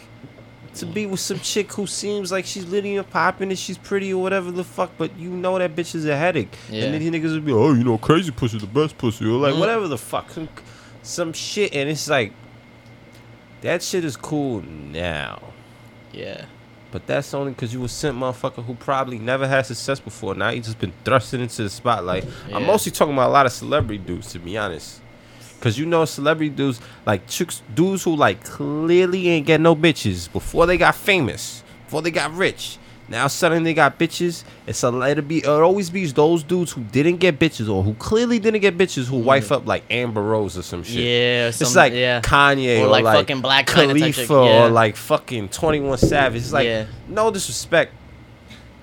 [0.75, 4.13] to be with some chick who seems like she's litty and popping and she's pretty
[4.13, 6.55] or whatever the fuck, but you know that bitch is a headache.
[6.69, 6.83] Yeah.
[6.85, 9.37] And then these niggas will be, oh, you know, crazy pussy the best pussy, or
[9.39, 9.59] like Mhm.
[9.59, 10.29] whatever the fuck,
[11.01, 12.33] some, shit, and it's like
[13.61, 15.41] that shit is cool now.
[16.11, 16.45] yeah.
[16.91, 20.33] But that's only because you was sent motherfucker who probably never had success before.
[20.33, 22.23] Now you just been thrusted into the spotlight.
[22.53, 25.01] I'm mostly talking about a lot of celebrity dudes, to be honest.
[25.61, 30.31] Cause you know celebrity dudes like chicks, dudes who like clearly ain't get no bitches
[30.31, 32.77] before they got famous, before they got rich.
[33.07, 34.43] Now suddenly they got bitches.
[34.65, 37.93] It's a it'll be it always be those dudes who didn't get bitches or who
[37.95, 39.57] clearly didn't get bitches who wife mm.
[39.57, 41.03] up like Amber Rose or some shit.
[41.03, 42.21] Yeah, it's like yeah.
[42.21, 44.65] Kanye Or or, like like, fucking Black Khalifa yeah.
[44.65, 46.41] or like fucking Twenty One Savage.
[46.41, 46.85] It's like Yeah.
[47.07, 47.93] no disrespect,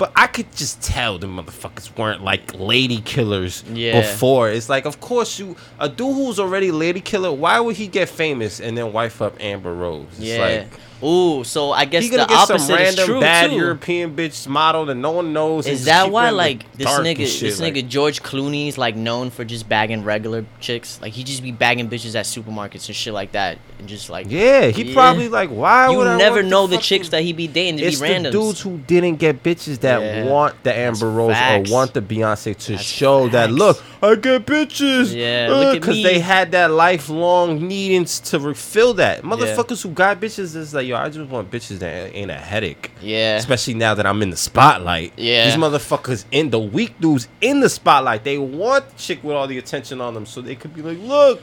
[0.03, 4.01] but I could just tell the motherfuckers weren't like lady killers Yeah.
[4.01, 4.51] before.
[4.51, 7.31] It's like of course you a dude who's already lady killer.
[7.31, 10.07] Why would he get famous and then wife up Amber Rose?
[10.19, 10.39] It's Yeah.
[10.39, 10.69] like
[11.05, 13.57] Ooh, so I guess he the gonna get opposite some is random bad too.
[13.57, 15.67] European bitch model that no one knows.
[15.69, 19.69] Is that why like this nigga this like- nigga George Clooney's like known for just
[19.69, 20.99] bagging regular chicks?
[21.01, 24.27] Like he just be bagging bitches at supermarkets and shit like that and just like
[24.31, 24.95] Yeah, he Yeah.
[24.95, 27.85] probably like why you would I never know the chicks that he be dating to
[27.85, 30.25] It's be the dudes who didn't get bitches that Yeah.
[30.25, 31.69] want the Amber Rose facts.
[31.69, 35.15] or want the Beyonce to That's show that look, I get bitches.
[35.15, 36.03] Yeah, uh, because me.
[36.05, 39.23] they had that lifelong needings to refill that.
[39.23, 42.93] Motherfuckers who got bitches is like, yo, I just want bitches that ain't a headache.
[43.01, 43.37] yeah.
[43.37, 45.13] Especially now that I'm in the spotlight.
[45.17, 45.47] Yeah.
[45.47, 48.23] These motherfuckers in the weak dudes in the spotlight.
[48.25, 50.99] They want the chick with all the attention on them so they could be like,
[51.01, 51.41] look,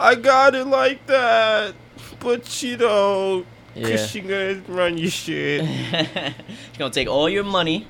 [0.00, 1.74] I got it like that.
[2.18, 3.44] But you know,
[3.74, 3.90] Yeah.
[3.90, 5.64] cause she gonna run your shit.
[5.88, 7.86] she's gonna take all your money.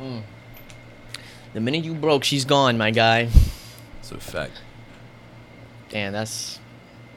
[0.00, 0.22] Mm.
[1.52, 3.28] The minute you broke, she's gone, my guy.
[4.00, 4.62] It's a fact.
[5.90, 6.58] Damn, that's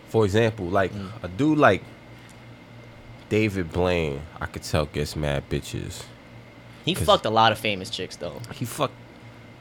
[0.10, 1.10] For example, like Mm.
[1.24, 1.82] a dude like
[3.30, 6.04] David Blaine, I could tell gets mad bitches.
[6.86, 8.42] He fucked a lot of famous chicks though.
[8.54, 8.92] He fuck,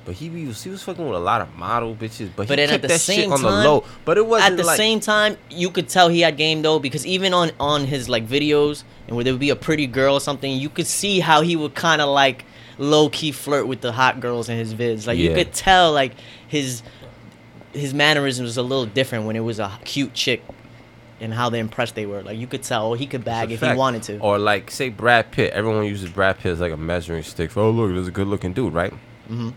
[0.04, 2.30] but he was he was fucking with a lot of model bitches.
[2.34, 3.84] But, But he at kept the that shit same on the low.
[4.04, 6.78] But it wasn't At the like, same time, you could tell he had game though
[6.78, 10.14] because even on on his like videos and where there would be a pretty girl
[10.14, 12.44] or something, you could see how he would kind of like
[12.78, 15.06] low key flirt with the hot girls in his vids.
[15.06, 16.12] Like you could tell like
[16.48, 16.82] his
[17.72, 20.42] his mannerisms was a little different when it was a cute chick
[21.20, 22.22] and how they impressed they were.
[22.22, 24.18] Like you could tell oh, he could bag if he wanted to.
[24.18, 25.52] Or like say Brad Pitt.
[25.52, 28.26] Everyone uses Brad Pitt as like a measuring stick for oh look, there's a good
[28.26, 28.92] looking dude, right?
[29.28, 29.50] hmm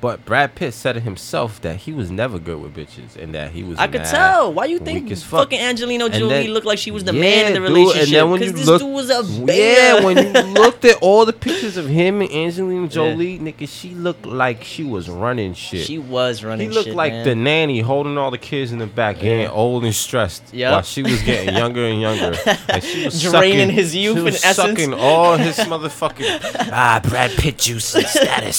[0.00, 3.52] But Brad Pitt said it himself that he was never good with bitches and that
[3.52, 3.78] he was.
[3.78, 4.52] I could tell.
[4.52, 5.40] Why you think fuck.
[5.50, 8.02] fucking Angelina Jolie looked like she was the Yeah, man in the dude, relationship?
[8.04, 9.22] And then when Because you this look, dude was a
[9.52, 13.90] yeah, when you looked at all the pictures of him and Angelina Jolie, nigga, she
[13.90, 15.84] looked like she was running shit.
[15.84, 16.70] she was running.
[16.70, 17.24] he looked shit, like man.
[17.26, 19.50] the nanny holding all the kids in the back, getting Yeah.
[19.50, 20.72] old and stressed, Yep.
[20.72, 22.34] while she was getting younger and younger.
[22.68, 24.78] And she was Draining sucking, his youth she was and essence.
[24.80, 28.56] sucking all his motherfucking ah Brad Pitt juice and status.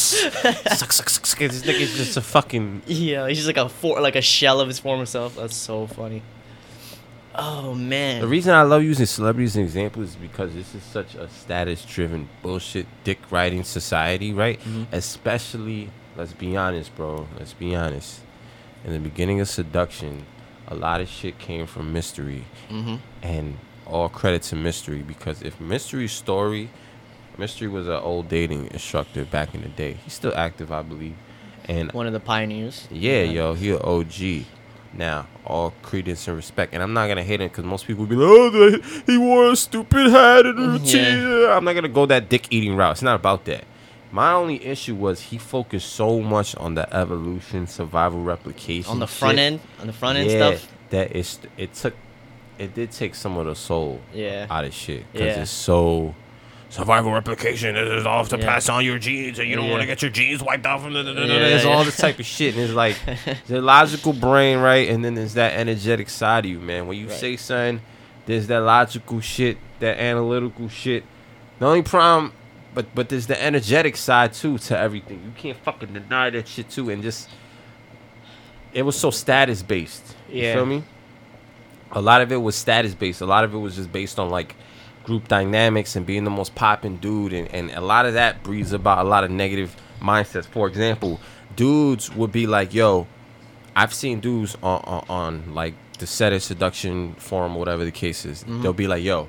[0.78, 1.40] suck, suck, suck, suck.
[1.40, 4.68] This nigga's just a fucking Yeah, he's just like a for like a shell of
[4.68, 5.36] his former self.
[5.36, 6.22] That's so funny.
[7.34, 8.22] Oh man.
[8.22, 11.30] The reason I love using celebrities as an example is because this is such a
[11.30, 14.60] status driven bullshit dick riding society, right?
[14.62, 14.88] Mhm.
[14.92, 17.28] Especially, let's be honest, bro.
[17.40, 18.20] Let's be honest.
[18.84, 20.26] In the beginning of seduction,
[20.68, 22.44] a lot of shit came from mystery.
[22.70, 26.70] hmm And all credit to mystery because if mystery's story,
[27.42, 29.98] mystery was an old dating instructor back in the day.
[30.04, 31.16] He's still active, I believe.
[31.68, 32.88] And One of the pioneers.
[32.92, 34.46] yeah, yo, he a OG.
[34.94, 38.16] Now, all credence and respect, and I'm not gonna hate him because most people be
[38.16, 41.16] like, "Oh, he wore a stupid hat and a Yeah.
[41.48, 41.58] yeah.
[41.58, 42.92] I'm not gonna go that dick eating route.
[42.92, 43.64] It's not about that.
[44.12, 49.08] My only issue was he focused so much on the evolution, survival, replication On the
[49.08, 49.54] front shit.
[49.54, 50.68] end, on the front end yeah, stuff.
[50.90, 51.94] That it's it took,
[52.60, 54.48] it did take some of the soul Yeah.
[54.50, 55.42] out of shit because Yeah.
[55.44, 56.14] it's so
[56.72, 57.76] survival replication.
[57.76, 58.46] It is off to Yeah.
[58.46, 59.72] pass on your genes, and you don't Yeah.
[59.72, 61.02] want to get your genes wiped out from the.
[61.04, 62.96] Yeah, There's all this type of shit, and it's like
[63.48, 64.90] the logical brain, right?
[64.90, 66.88] And then there's that energetic side of you, man.
[66.88, 67.20] When you Right.
[67.20, 67.82] say something,
[68.26, 71.04] there's that logical shit, that analytical shit.
[71.60, 72.32] The only problem,
[72.74, 75.22] but but there's the energetic side too to everything.
[75.26, 77.30] You can't fucking deny that shit too, and just
[78.74, 80.16] it was so status based.
[80.30, 80.54] You Yeah.
[80.56, 80.84] feel me?
[81.92, 83.20] A lot of it was status based.
[83.20, 84.56] A lot of it was just based on like
[85.12, 88.72] group dynamics and being the most popping dude, and, and a lot of that breeds
[88.72, 90.46] about a lot of negative mindsets.
[90.46, 91.20] For example,
[91.58, 93.08] dudes would be like, "Yo,
[93.76, 98.26] I've seen dudes on on, on like the set of seduction forum, whatever the case
[98.26, 98.44] is.
[98.44, 98.62] Mm-hmm.
[98.62, 99.28] They'll be like, "Yo."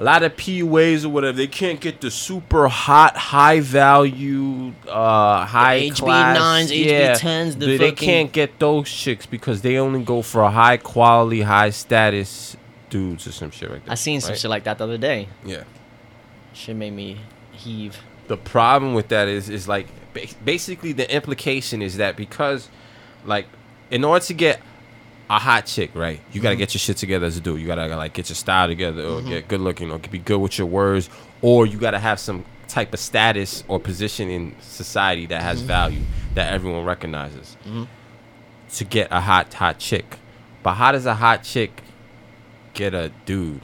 [0.00, 5.44] A lot of PUAs or whatever, they can't get the super hot, high value, uh,
[5.44, 6.70] high class.
[6.70, 10.42] HB9s, yeah, HB10s, the they, they can't get those chicks because they only go for
[10.42, 12.56] a high quality, high status
[12.90, 13.92] dudes or some shit like that.
[13.92, 14.38] I seen some right?
[14.38, 15.28] shit like that the other day.
[15.44, 15.64] Yeah.
[16.52, 17.18] Shit made me
[17.52, 17.98] heave.
[18.28, 19.86] The problem with that is is like
[20.44, 22.68] basically the implication is that because
[23.24, 23.46] like
[23.90, 24.60] in order to get
[25.30, 26.20] a hot chick, right?
[26.32, 26.60] You gotta mm-hmm.
[26.60, 27.60] get your shit together as a dude.
[27.60, 29.28] You gotta like get your style together, or mm-hmm.
[29.28, 31.10] get good looking, or be good with your words,
[31.42, 35.68] or you gotta have some type of status or position in society that has mm-hmm.
[35.68, 36.02] value
[36.34, 37.56] that everyone recognizes
[38.74, 40.18] to get a hot hot chick.
[40.62, 41.82] But how does a hot chick
[42.78, 43.60] get a dude?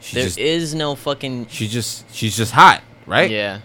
[0.00, 1.46] She There just is no fucking.
[1.48, 3.30] she just she's just hot, right?
[3.30, 3.60] Yeah.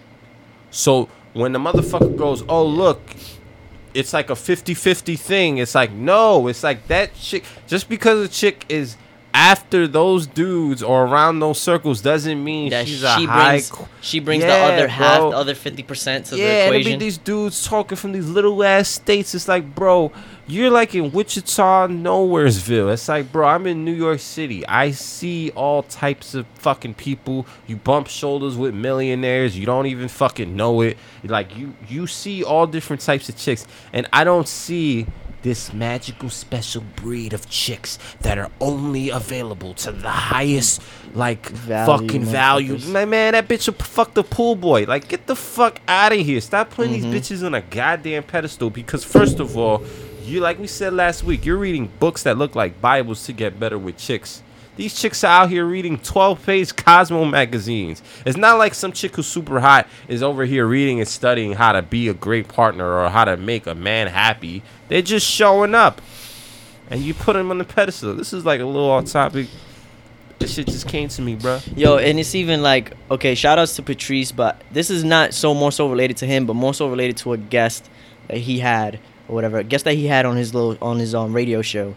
[0.70, 3.00] So when the motherfucker goes, "Oh, look,
[3.94, 8.28] it's like a 50-50 thing." It's like, "No, it's like that chick just because a
[8.28, 8.96] chick is
[9.32, 13.70] after those dudes or around those circles doesn't mean That she's she a high brings.
[13.70, 15.30] qu- She brings the Yeah, other half, bro.
[15.32, 18.62] the other fifty percent to yeah, the it be these dudes talking from these little
[18.62, 19.34] ass states.
[19.34, 20.12] It's like, bro,
[20.46, 22.92] you're like in Wichita, Nowheresville.
[22.92, 24.66] It's like, bro, I'm in New York City.
[24.66, 27.46] I see all types of fucking people.
[27.66, 29.56] You bump shoulders with millionaires.
[29.58, 30.98] You don't even fucking know it.
[31.22, 35.06] Like you, you see all different types of chicks, and I don't see
[35.42, 40.80] this magical special breed of chicks that are only available to the highest
[41.12, 42.78] like Value fucking value.
[42.88, 44.84] Man, man, that bitch will fuck the pool boy.
[44.86, 46.40] Like, get the fuck out of here.
[46.40, 47.10] Stop putting Mm-hmm.
[47.10, 48.70] these bitches on a goddamn pedestal.
[48.70, 49.82] Because first of all,
[50.24, 53.60] you like we said last week, you're reading books that look like Bibles to get
[53.60, 54.42] better with chicks.
[54.76, 58.02] These chicks are out here reading 12 page Cosmo magazines.
[58.26, 61.72] It's not like some chick who's super hot is over here reading and studying how
[61.72, 64.62] to be a great partner or how to make a man happy.
[64.88, 66.00] They're just showing up.
[66.90, 68.14] And you put them on the pedestal.
[68.14, 69.46] This is like a little off topic.
[70.40, 71.60] This shit just came to me, bro.
[71.76, 75.54] Yo, and it's even like okay, shout outs to Patrice, but this is not so
[75.54, 77.88] more so related to him, but more so related to a guest
[78.28, 78.98] that he had
[79.28, 79.58] or whatever.
[79.58, 81.94] A guest that he had on his little on his um radio show.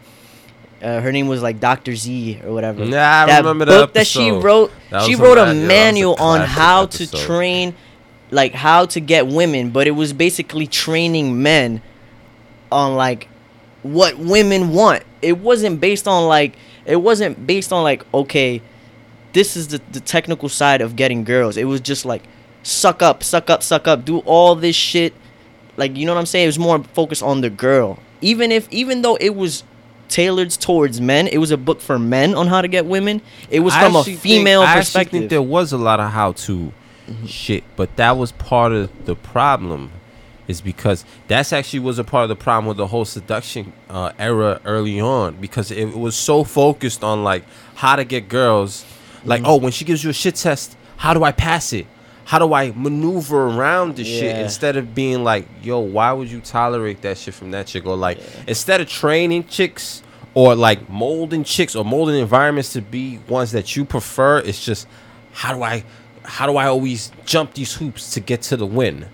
[0.82, 1.96] Uh, her name was like Dr.
[1.96, 2.86] Z or whatever.
[2.86, 4.72] Nah, I that remember the book that she wrote.
[4.92, 7.18] That she wrote a yeah, a manual on how episode.
[7.18, 7.76] to train,
[8.30, 11.82] like how to get women, but it was basically training men
[12.72, 13.28] on like
[13.82, 15.04] what women want.
[15.22, 16.56] It wasn't based on like
[16.86, 18.62] it wasn't based on like okay,
[19.34, 21.58] this is the, the technical side of getting girls.
[21.58, 22.24] It was just like
[22.62, 25.14] suck up, suck up, suck up, do all this shit.
[25.78, 26.44] Like you know what I'm saying?
[26.46, 28.00] It was more focused on the girl.
[28.22, 29.64] Even if even though it was
[30.10, 33.22] tailored towards men, it was a book for men on how to get women.
[33.50, 35.12] It was from a actually think- female I actually perspective.
[35.20, 36.74] think there was a lot of how to
[37.26, 39.92] shit, but that was part of the problem.
[40.48, 44.14] Is because that's actually was a part of the problem with the whole seduction uh,
[44.18, 47.44] era early on because it was so focused on like
[47.76, 48.86] how to get girls,
[49.26, 49.50] like Mm-hmm.
[49.52, 51.86] oh when she gives you a shit test, how do I pass it?
[52.28, 56.42] How do I maneuver around the shit instead of being like, yo, why would you
[56.42, 57.86] tolerate that shit from that chick?
[57.86, 60.04] Or like, instead of training chicks
[60.34, 64.90] or like molding chicks or molding environments to be ones that you prefer, it's just
[65.32, 65.86] how do I,
[66.24, 69.08] how do I always jump these hoops to get to the win?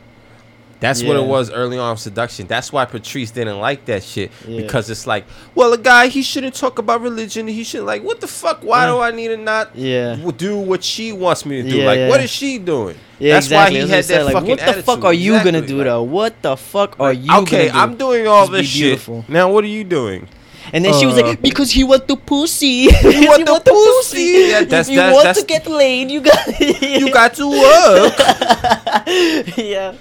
[0.84, 2.46] That's what it was early on seduction.
[2.46, 4.62] That's why Patrice didn't like that shit Yeah.
[4.62, 5.24] because it's like,
[5.56, 7.48] well, a guy he shouldn't talk about religion.
[7.48, 8.64] He should like, what the fuck?
[8.64, 10.18] Why do I need to not Yeah.
[10.36, 11.78] do what she wants me to do?
[11.78, 12.10] Yeah, like, yeah.
[12.10, 12.98] what is she doing?
[13.18, 13.78] Yeah, That's exactly.
[13.78, 15.86] why he That's had that like, fucking What the fuck are you gonna do Like,
[15.86, 16.04] though?
[16.04, 17.78] What the fuck are you okay, do?
[17.78, 19.30] I'm doing all Just this shit.
[19.30, 20.28] Now, what are you doing?
[20.72, 22.88] And then she was Uh, like, because he want the pussy.
[22.88, 22.90] You
[23.28, 24.22] want the pussy.
[24.22, 26.60] Yeah, If that's- you that's- want that's- to get laid, you got.
[26.60, 28.14] You got to work.
[29.58, 29.94] yeah.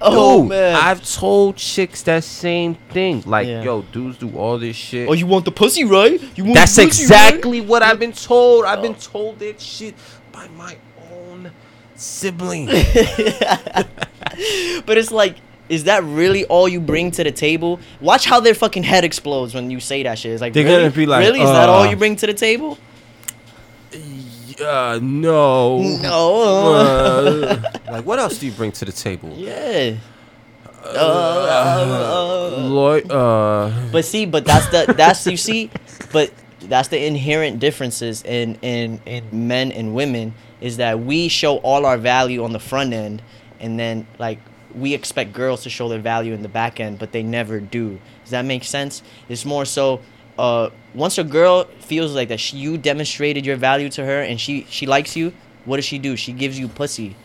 [0.00, 0.76] Oh Dude, man.
[0.76, 3.22] I've told chicks that same thing.
[3.26, 3.62] Like, Yeah.
[3.62, 5.08] yo, dudes do all this shit.
[5.08, 6.20] oh, you want the pussy, right?
[6.36, 8.64] You want That's the pussy, exactly what I've been told.
[8.64, 9.12] I've been Oh.
[9.12, 9.94] told that shit
[10.32, 10.76] by my
[11.12, 11.50] own
[11.96, 12.68] sibling.
[14.84, 15.36] But it's like,
[15.68, 17.80] is that really all you bring to the table?
[18.00, 20.32] Watch how their fucking head explodes when you say that shit.
[20.32, 20.82] It's like, They're really?
[20.84, 21.40] gonna be like, really?
[21.40, 22.78] Is that all uh, you bring to the table?
[24.64, 25.78] uh, no.
[25.82, 26.42] No.
[26.76, 27.60] Uh,
[27.92, 29.30] like, what else do you bring to the table?
[29.36, 29.96] yeah.
[30.84, 35.70] Uh, Lloyd, uh, But see, but that's the that's you see,
[36.12, 41.56] but that's the inherent differences in in in men and women is that we show
[41.58, 43.20] all our value on the front end,
[43.58, 44.38] and then like
[44.76, 47.98] we expect girls to show their value in the back end, but they never do.
[48.22, 49.02] Does that make sense?
[49.28, 50.00] It's more so.
[50.38, 54.38] Uh, once a girl feels like that she, you demonstrated your value to her and
[54.38, 55.32] she she likes you,
[55.64, 56.14] what does she do?
[56.14, 57.16] She gives you pussy.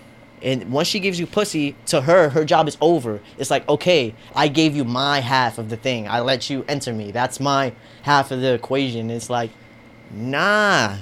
[0.42, 3.20] And once she gives you pussy, to her, her job is over.
[3.38, 6.08] It's like, okay, I gave you my half of the thing.
[6.08, 7.12] I let you enter me.
[7.12, 9.12] That's my half of the equation.
[9.12, 9.52] It's like,
[10.10, 10.98] nah,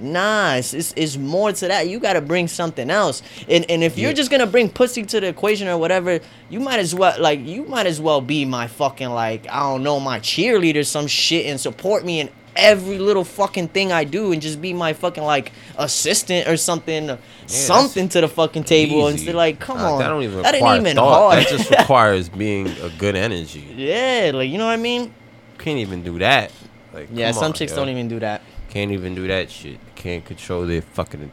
[0.00, 0.54] nah.
[0.54, 1.88] It's, it's, it's more to that.
[1.88, 3.22] You got to bring something else.
[3.48, 4.14] And and if you're Yeah.
[4.14, 6.20] just gonna bring pussy to the equation or whatever,
[6.50, 9.82] you might as well like you might as well be my fucking like I don't
[9.82, 14.30] know my cheerleader some shit and support me in every little fucking thing I do
[14.32, 17.16] and just be my fucking like assistant or something,
[17.46, 19.12] something to the fucking table easy.
[19.12, 21.32] instead like come Uh, on That don't even that ain't even thought.
[21.32, 21.38] hard.
[21.38, 23.66] That just requires being a good energy.
[23.76, 25.12] yeah, like you know what I mean?
[25.58, 26.50] Can't even do that.
[26.92, 27.76] Like, Yeah, some on, chicks yo.
[27.76, 28.42] don't even do that.
[28.72, 29.78] Can't even do that shit.
[29.94, 31.30] Can't control their fucking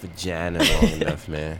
[0.00, 1.58] vagina long enough, man.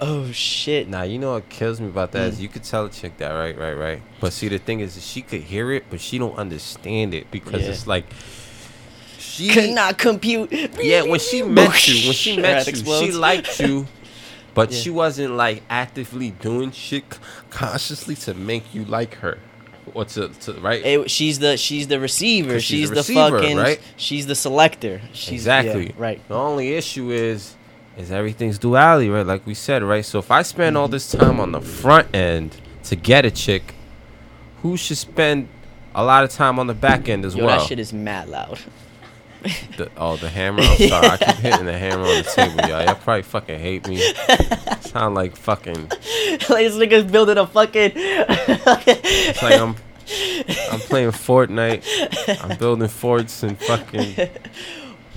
[0.00, 0.88] Oh shit.
[0.88, 2.40] Now you know what kills me about that is Mm.
[2.40, 4.02] you could tell a chick that, right, right, right.
[4.20, 7.60] But see, the thing is, she could hear it, but she don't understand it because
[7.62, 7.68] Yeah.
[7.72, 8.06] it's like
[9.18, 10.50] she Could not compute.
[10.80, 13.86] yeah, when she met you, when she met you, she liked you,
[14.54, 14.78] but Yeah.
[14.78, 17.04] she wasn't like actively doing shit
[17.50, 19.36] consciously to make you like her,
[19.94, 20.84] or to, to right.
[20.84, 22.60] It- she's the she's the receiver.
[22.60, 23.56] she's She's, the receiver, fucking.
[23.56, 23.80] right?
[23.96, 25.00] She's the selector.
[25.12, 26.28] She's, exactly yeah, right.
[26.28, 27.56] The only issue is,
[27.96, 29.26] is everything's duality, right?
[29.26, 30.04] Like we said, right.
[30.04, 30.92] So if I spend all mm-hmm.
[30.92, 33.74] this time on the front end to get a chick,
[34.62, 35.48] who should spend
[35.94, 37.58] a lot of time on the back end as Yo, well?
[37.58, 38.58] that shit is mad loud.
[39.76, 40.60] The, oh, the hammer.
[40.62, 41.06] I'm sorry.
[41.08, 42.84] I keep hitting the hammer on the table, y'all.
[42.84, 43.96] Y'all probably fucking hate me.
[44.82, 45.88] Sound like fucking.
[45.88, 47.92] like this nigga's building a fucking.
[47.96, 49.74] It's like I'm.
[50.70, 52.44] I'm playing Fortnite.
[52.44, 54.14] I'm building forts and fucking.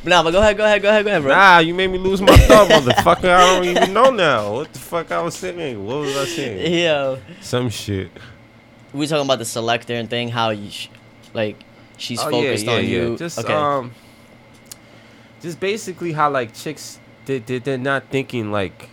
[0.05, 1.34] nah, but go ahead, go ahead, go ahead, go ahead, bro.
[1.36, 3.30] Nah, you made me lose my thought, motherfucker.
[3.30, 4.53] I don't even know now.
[4.53, 5.84] What the fuck I was saying?
[5.86, 6.73] What was I saying?
[6.73, 7.17] Yeah.
[7.41, 8.09] Some shit.
[8.93, 10.30] we talking about the selector and thing.
[10.30, 10.88] How you, sh-
[11.34, 11.57] like,
[11.97, 13.17] she's Oh, focused on you.
[13.17, 13.53] Just okay.
[13.53, 13.91] um,
[15.45, 18.89] just basically how like chicks they, they they're not thinking like,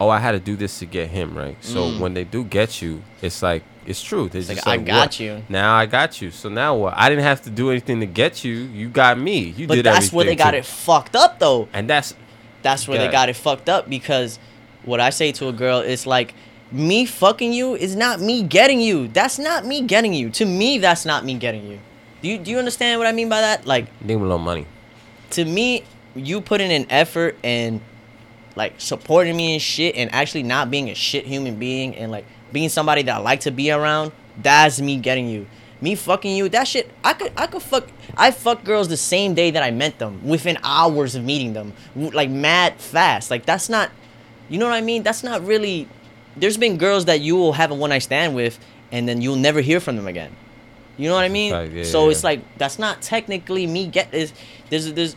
[0.00, 1.56] oh, I had to do this to get him right.
[1.62, 1.98] So Mm.
[1.98, 4.28] when they do get you, it's like it's true.
[4.28, 5.20] They're It's like, just I got what?
[5.20, 5.42] you.
[5.48, 6.30] Now I got you.
[6.30, 6.94] So now what?
[6.96, 8.52] I didn't have to do anything to get you.
[8.54, 9.38] You got me.
[9.56, 10.58] You but did But that's where they got too.
[10.58, 11.68] it fucked up, though.
[11.72, 12.14] And that's
[12.62, 14.38] That's where they got it fucked up because
[14.84, 16.34] what I say to a girl is like,
[16.70, 19.08] me fucking you is not me getting you.
[19.08, 20.28] That's not me getting you.
[20.30, 21.78] To me, that's not me getting you.
[22.22, 23.66] Do you do you understand what I mean by that?
[23.66, 24.66] Like with no money.
[25.32, 27.80] To me, you putting in an effort and
[28.56, 32.26] like supporting me and shit and actually not being a shit human being and like
[32.52, 34.12] being somebody that I like to be around,
[34.42, 35.46] that's me getting you.
[35.80, 39.34] Me fucking you, that shit, I could I could fuck I fuck girls the same
[39.34, 41.72] day that I met them, within hours of meeting them.
[41.96, 43.30] Like mad fast.
[43.30, 43.90] Like that's not
[44.48, 45.02] you know what I mean?
[45.02, 45.88] That's not really
[46.36, 48.58] there's been girls that you will have a one night stand with
[48.92, 50.36] and then you'll never hear from them again.
[50.96, 51.52] You know what I mean?
[51.52, 52.10] fact, yeah, so yeah.
[52.10, 54.34] it's like that's not technically me get this
[54.70, 55.16] there's there's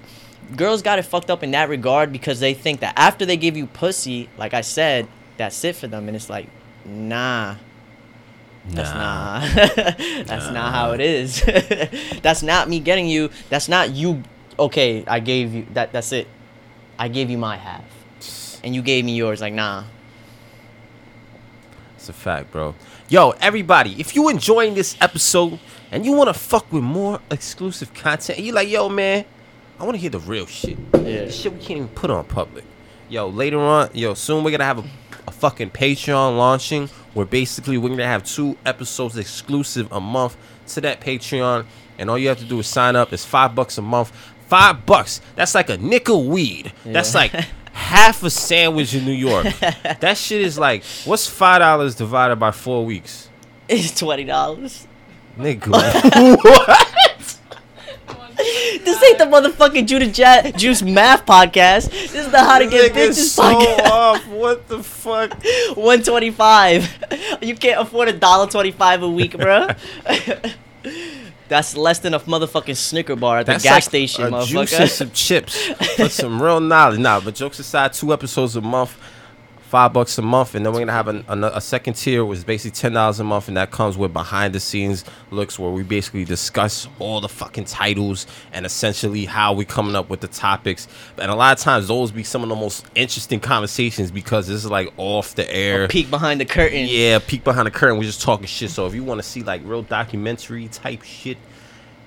[0.56, 3.56] girls got it fucked up in that regard because they think that after they give
[3.56, 6.50] you pussy, like I said, that's it for them and it's like,
[6.86, 7.56] nah.
[8.68, 9.40] That's Nah.
[9.40, 9.56] not
[10.28, 11.42] that's not how it is.
[12.22, 13.30] that's not me getting you.
[13.50, 14.24] That's not you
[14.58, 16.28] okay, I gave you that that's it.
[16.98, 17.84] I gave you my half.
[18.64, 19.84] And you gave me yours, like nah.
[21.98, 22.76] It's a fact, bro.
[23.10, 25.60] Yo, everybody, if you enjoying this episode
[25.92, 29.26] and you want to fuck with more exclusive content, you like, yo, man,
[29.80, 30.78] I want to hear the real shit.
[30.94, 31.26] Yeah.
[31.26, 32.64] The shit we can't even put on public.
[33.10, 34.90] Yo, later on, yo, soon we're gonna have a,
[35.28, 40.82] a fucking Patreon launching where basically we're gonna have two episodes exclusive a month to
[40.82, 41.66] that Patreon,
[41.98, 43.12] and all you have to do is sign up.
[43.14, 44.12] It's five bucks a month.
[44.48, 45.22] Five bucks.
[45.36, 46.72] That's like a nickel weed.
[46.86, 47.32] That's like
[47.74, 49.48] half a sandwich in New York.
[50.00, 53.30] that shit is like, what's five dollars divided by four weeks?
[53.68, 54.88] It's twenty dollars.
[55.38, 56.80] Nigga.
[56.93, 56.93] This
[59.14, 61.90] ain't the motherfucking Judah ja- Juice math podcast.
[61.92, 63.90] This is the How to Get Bitches so podcast.
[63.90, 64.28] off.
[64.28, 65.34] What the fuck?
[65.76, 66.90] One twenty five.
[67.42, 69.68] You can't afford a dollar twenty five a week, bro.
[71.50, 74.74] That's less than a motherfucking Snicker bar at the That's gas like station, a juice
[74.74, 77.00] and some chips for some real knowledge.
[77.00, 78.98] Nah, but jokes aside, two episodes a month,
[79.74, 82.38] five bucks a month, and then we're gonna have an, an, a second tier, which
[82.38, 85.72] is basically ten dollars a month, and that comes with behind the scenes looks where
[85.72, 90.28] we basically discuss all the fucking titles and essentially how we coming up with the
[90.28, 90.88] topics.
[91.18, 94.64] And a lot of times those be some of the most interesting conversations because this
[94.64, 95.88] is like off the air.
[95.88, 96.86] Peek behind the curtain.
[96.88, 97.98] Yeah, peek behind the curtain.
[97.98, 98.70] We're just talking shit.
[98.70, 101.40] So if you want to see like real documentary type shit,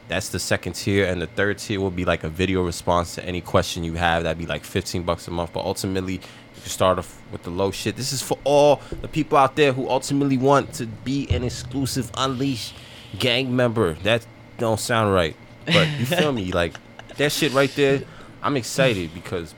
[0.09, 3.25] that's the second tier, and the third tier will be like a video response to
[3.25, 4.23] any question you have.
[4.23, 5.53] That'd be like fifteen bucks a month.
[5.53, 6.21] But ultimately,
[6.67, 7.95] can start off with the low shit.
[7.95, 12.11] This is for all the people out there who ultimately want to be an exclusive
[12.17, 12.75] Unleashed
[13.21, 13.95] gang member.
[14.03, 14.27] That
[14.59, 16.51] don't sound right, but you feel me?
[16.53, 16.75] Like
[17.19, 18.03] that shit right there.
[18.43, 19.55] I'm excited because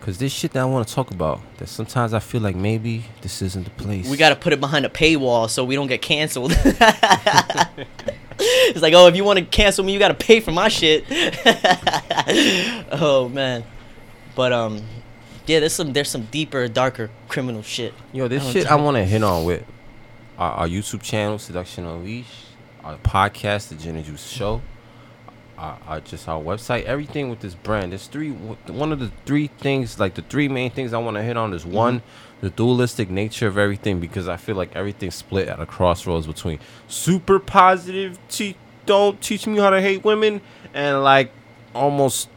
[0.00, 3.04] Cause this shit that I want to talk about, that sometimes I feel like maybe
[3.20, 4.08] this isn't the place.
[4.08, 6.52] We gotta put it behind a paywall so we don't get canceled.
[6.58, 6.80] it's
[8.80, 11.04] like, oh, if you want to cancel me, you gotta pay for my shit.
[12.92, 13.62] oh man,
[14.34, 14.80] but um,
[15.46, 17.94] yeah, there's some there's some deeper, darker criminal shit.
[18.12, 19.64] Yo, this Oh, shit I want to hit on with
[20.38, 22.46] our, our YouTube channel, Seduction Unleashed,
[22.84, 24.62] our podcast, The and Juice Show,
[25.58, 27.92] our, our just our website, everything with this brand.
[27.92, 28.30] There's three.
[28.30, 31.52] One of the three things, like the three main things I want to hit on
[31.52, 32.46] is one, mm-hmm.
[32.46, 36.58] the dualistic nature of everything, because I feel like everything's split at a crossroads between
[36.88, 40.40] super positive, te- don't teach me how to hate women,
[40.74, 41.32] and like
[41.74, 42.28] almost.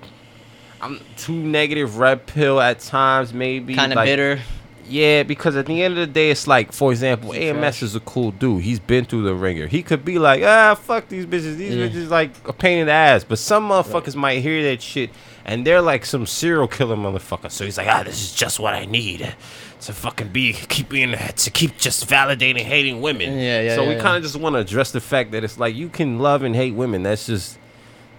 [0.83, 4.39] I'm too negative red pill at times, maybe Kind of like, bitter.
[4.85, 7.95] Yeah, because at the end of the day, it's like, for example, He AMS is
[7.95, 8.63] a cool dude.
[8.63, 9.65] He's been through the ringer.
[9.67, 11.55] He could be like, ah, fuck these bitches.
[11.55, 11.87] These Yeah.
[11.87, 13.23] bitches like a pain in the ass.
[13.23, 15.09] But some motherfuckers might hear that shit
[15.45, 17.49] and they're like some serial killer motherfucker.
[17.49, 19.33] So he's like, ah, this is just what I need
[19.81, 23.37] to fucking be, keep being, to keep just validating hating women.
[23.37, 24.01] Yeah, yeah, So yeah, we yeah.
[24.01, 26.53] kind of just want to address the fact that it's like you can love and
[26.55, 27.03] hate women.
[27.03, 27.57] That's just.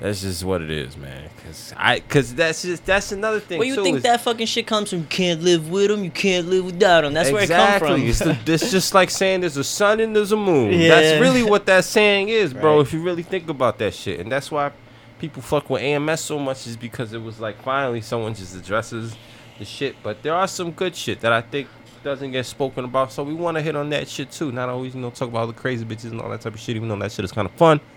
[0.01, 1.31] That's just what it is, man.
[1.45, 3.59] Cause I, cause that's just that's another thing.
[3.59, 5.01] Where you too, think is- that fucking shit comes from?
[5.01, 6.03] You can't live with them.
[6.03, 7.15] You can't live without them.
[7.15, 8.03] That's where it comes from.
[8.03, 10.73] it's, the, it's just like saying there's a sun and there's a moon.
[10.73, 10.89] Yeah.
[10.89, 12.77] That's really what that saying is, bro.
[12.77, 12.87] Right.
[12.87, 14.73] If you really think about that shit, and that's why
[15.19, 19.17] people fuck with AMS so much is because it was like finally someone just addresses
[19.59, 19.97] the shit.
[20.03, 21.69] But there are some good shit that I think
[22.05, 24.53] doesn't get spoken about, so we want to hit on that shit too.
[24.53, 26.61] Not always, you know, talk about all the crazy bitches and all that type of
[26.61, 27.81] shit, even though that shit is kind of fun.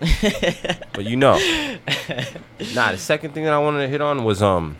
[0.92, 1.34] but you know,
[2.74, 2.92] nah.
[2.92, 4.76] The second thing that I wanted to hit on was um,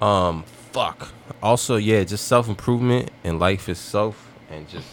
[0.00, 1.08] um, fuck.
[1.42, 4.88] Also, yeah, just self improvement and life itself, and just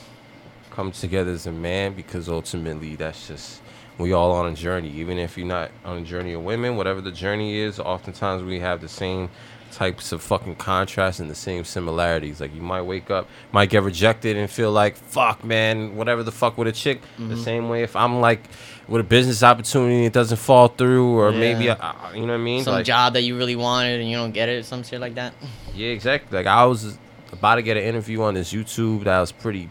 [0.72, 3.62] come together as a man because ultimately that's just
[3.98, 4.90] we all on a journey.
[4.90, 8.60] Even if you're not on a journey of women, whatever the journey is, oftentimes we
[8.60, 9.30] have the same
[9.72, 12.42] types of fucking contrasts and the same similarities.
[12.42, 16.32] Like you might wake up, might get rejected and feel like fuck, man, whatever the
[16.32, 17.02] fuck with a chick.
[17.18, 17.44] The mm-hmm.
[17.44, 18.44] same way if I'm like
[18.88, 21.78] with a business opportunity, it doesn't fall through, or maybe Yeah.
[21.80, 22.64] I, I- you know what I mean.
[22.64, 25.16] Some Like- job that you really wanted and you don't get it, some shit like
[25.16, 25.34] that.
[25.74, 26.38] yeah, exactly.
[26.38, 26.98] Like I was
[27.32, 29.70] about to get an interview on this YouTube that was pretty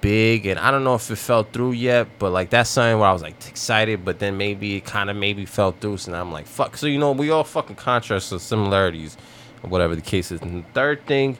[0.00, 3.08] big, and I don't know if it fell through yet, but like that's something where
[3.08, 6.20] I was like excited, but then maybe it kind of maybe fell through, so now
[6.20, 6.76] I'm like fuck.
[6.76, 9.16] So you know, we all fucking contrasts or similarities,
[9.62, 10.40] or whatever the case is.
[10.40, 11.38] And the third thing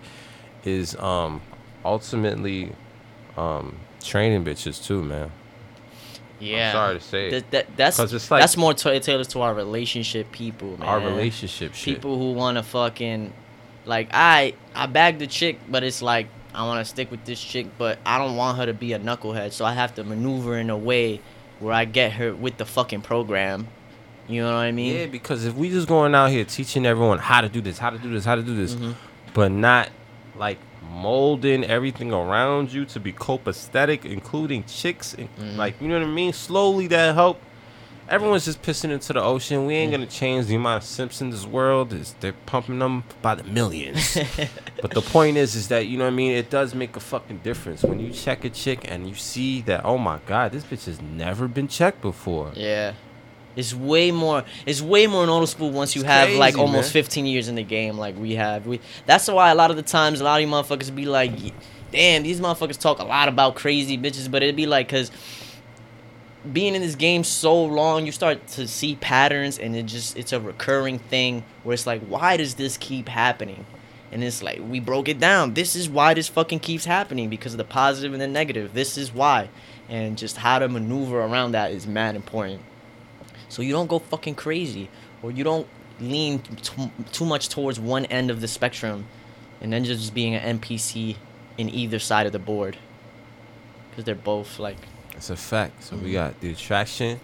[0.65, 1.41] is um
[1.85, 2.73] ultimately
[3.37, 5.31] um training bitches too, man.
[6.41, 6.73] Yeah.
[6.73, 7.31] sorry to say.
[7.31, 10.89] That, that, that's it's like- that's more t- tailored to our relationship people, man.
[10.89, 11.95] Our relationship shit.
[11.97, 13.33] people who want to fucking
[13.85, 16.29] like I I bagged the chick, but it's like
[16.59, 18.99] I want to stick with this chick, but I don't want her to be a
[18.99, 21.21] knucklehead, so I have to maneuver in a way
[21.61, 23.69] where I get her with the fucking program.
[24.27, 24.97] You know what I mean?
[24.97, 27.91] Yeah, because if we just going out here teaching everyone how to do this, how
[27.91, 28.95] to do this, how to do this, Mhm.
[29.35, 29.91] but not
[30.37, 30.59] like
[30.93, 35.57] molding everything around you to be copacetic, including chicks, and Mhm.
[35.57, 36.33] like you know what I mean.
[36.33, 37.41] Slowly that help.
[38.09, 39.67] Everyone's just pissing into the ocean.
[39.67, 39.97] We ain't mm.
[39.97, 41.93] gonna change the amount of simps in this world.
[41.93, 44.17] Is they're pumping them by the millions.
[44.81, 46.33] but the point is, is that you know what I mean.
[46.33, 49.85] It does make a fucking difference when you check a chick and you see that.
[49.85, 52.53] Oh my god, this bitch has never been checked before.
[52.55, 52.95] Yeah.
[53.59, 54.45] It's way more.
[54.67, 57.03] It's way more noticeable once you It's have like almost man.
[57.03, 58.67] 15 years in the game, like we have.
[58.67, 58.81] We.
[59.05, 61.33] That's why a lot of the times a lot of you motherfuckers be like,
[61.91, 65.11] "Damn, these motherfuckers talk a lot about crazy bitches," but it'd be like, cause
[66.53, 70.33] being in this game so long, you start to see patterns, and it just it's
[70.33, 73.67] a recurring thing where it's like, why does this keep happening?
[74.11, 75.55] And it's like we broke it down.
[75.55, 78.73] This is why this fucking keeps happening because of the positive and the negative.
[78.73, 79.49] This is why,
[79.89, 82.63] and just how to maneuver around that is mad important.
[83.49, 84.89] So you don't go fucking crazy,
[85.23, 85.67] or you don't
[86.01, 89.07] lean t- too much towards one end of the spectrum,
[89.61, 91.17] and then just being an NPC
[91.57, 92.77] in either side of the board.
[93.91, 94.77] Because they're both like,
[95.19, 95.85] It's a fact.
[95.85, 97.21] So we got the attraction,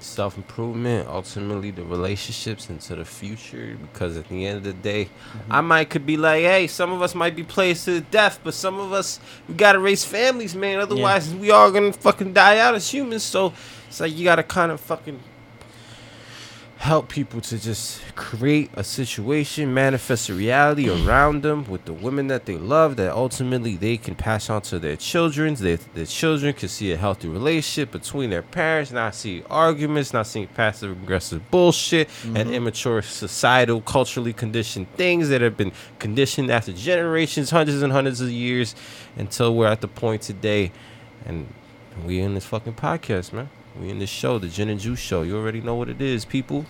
[0.00, 3.76] self improvement, ultimately the relationships into the future.
[3.92, 5.52] Because at the end of the day, Mm-hmm.
[5.52, 8.40] I might could be like, hey, some of us might be placed to the death,
[8.44, 10.80] but some of us we gotta raise families, man.
[10.80, 13.24] Otherwise, we all gonna fucking die out as humans.
[13.24, 13.52] So
[13.88, 15.20] it's like you gotta kind of fucking
[16.78, 22.26] help people to just create a situation, manifest a reality around them with the women
[22.26, 25.54] that they love that ultimately they can pass on to their children.
[25.54, 30.26] Their, their children can see a healthy relationship between their parents, not see arguments, not
[30.26, 32.52] seeing passive aggressive bullshit and mm-hmm.
[32.52, 38.30] immature societal, culturally conditioned things that have been conditioned after generations, hundreds and hundreds of
[38.30, 38.74] years
[39.16, 40.72] until we're at the point today.
[41.24, 41.52] And
[42.04, 43.48] we in this fucking podcast, man.
[43.80, 45.22] We in this show, the Jin and Juice show.
[45.22, 46.64] You already know what it is, people.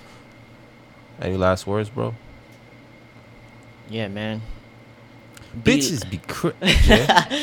[1.21, 2.15] Any last words, bro?
[3.89, 4.43] yeah, man.
[5.63, 7.41] Be- Bitches be cr- yeah.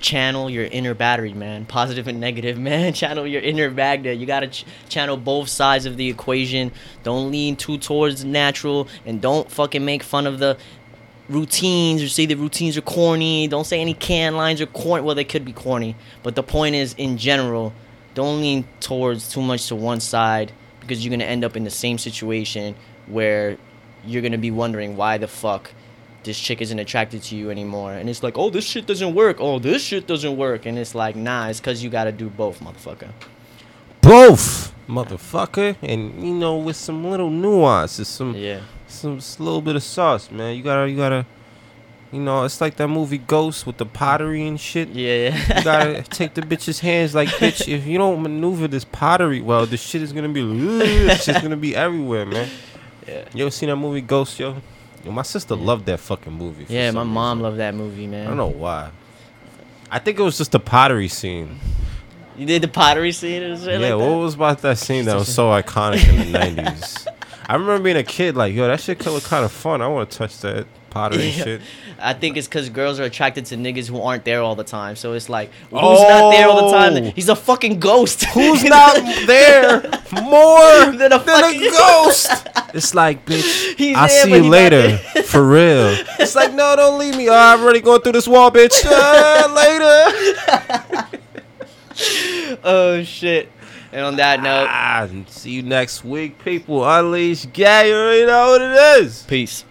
[0.00, 1.64] channel your inner battery, man.
[1.64, 2.92] Positive and negative, man.
[2.92, 4.14] Channel your inner Magda.
[4.14, 6.72] You gotta ch- channel both sides of the equation.
[7.04, 10.58] Don't lean too towards natural, and don't fucking make fun of the
[11.28, 13.46] routines or say the routines are corny.
[13.48, 15.04] Don't say any can lines are corny.
[15.04, 17.72] Well, they could be corny, but the point is, in general,
[18.18, 20.48] don't lean towards too much to one side
[20.80, 22.74] because you're gonna end up in the same situation
[23.06, 23.56] where
[24.04, 25.70] you're gonna be wondering why the fuck
[26.24, 27.92] this chick isn't attracted to you anymore.
[27.98, 29.36] And it's like, oh, this shit doesn't work.
[29.40, 30.66] Oh, this shit doesn't work.
[30.66, 33.10] And it's like, nah, it's because you got to do both, motherfucker.
[34.00, 35.76] Both, motherfucker.
[35.82, 38.60] And you know, with some little nuances, some Yeah.
[38.88, 40.56] some little bit of sauce, man.
[40.56, 41.24] You gotta you gotta
[42.10, 44.88] You know, it's like that movie Ghost with the pottery and shit.
[44.88, 45.58] Yeah, yeah.
[45.58, 49.66] You gotta take the bitch's hands like, bitch, if you don't maneuver this pottery well,
[49.66, 50.40] this shit is gonna be,
[51.10, 52.48] it's just gonna be everywhere, man.
[53.06, 53.24] Yeah.
[53.34, 54.56] You ever seen that movie Ghost, yo?
[55.04, 55.64] Yo, my sister Yeah.
[55.64, 56.64] loved that fucking movie.
[56.68, 57.42] yeah, my mom reason.
[57.42, 58.24] loved that movie, man.
[58.24, 58.90] I don't know why.
[59.90, 61.58] I think it was just the pottery scene.
[62.38, 65.32] You did the pottery scene shit yeah, like what was about that scene that was
[65.34, 67.06] so iconic in the '90s?
[67.46, 69.82] I remember being a kid, like, yo, that shit look kind of fun.
[69.82, 70.66] I want to touch that
[70.98, 71.44] pottery Yeah.
[71.44, 71.60] shit.
[72.00, 74.96] I think it's because girls are attracted to niggas who aren't there all the time.
[74.96, 76.90] So it's like, who's not there all the Oh.
[76.90, 77.04] time?
[77.14, 78.24] He's a fucking ghost.
[78.24, 78.96] Who's not
[79.26, 79.82] there
[80.22, 82.30] more Than than a a, fucking- ghost?
[82.74, 84.98] It's like, bitch, He's I'll there, see you later.
[85.24, 85.96] For real.
[86.18, 87.28] It's like, no, don't leave me.
[87.28, 88.84] Oh, I'm already going through this wall, bitch.
[88.84, 91.08] Uh, later.
[92.64, 93.50] oh shit.
[93.92, 96.84] And on that note, Ah, see you next week, people.
[96.88, 97.88] Unleash Gay.
[97.88, 99.22] You already know what it is.
[99.22, 99.64] peace.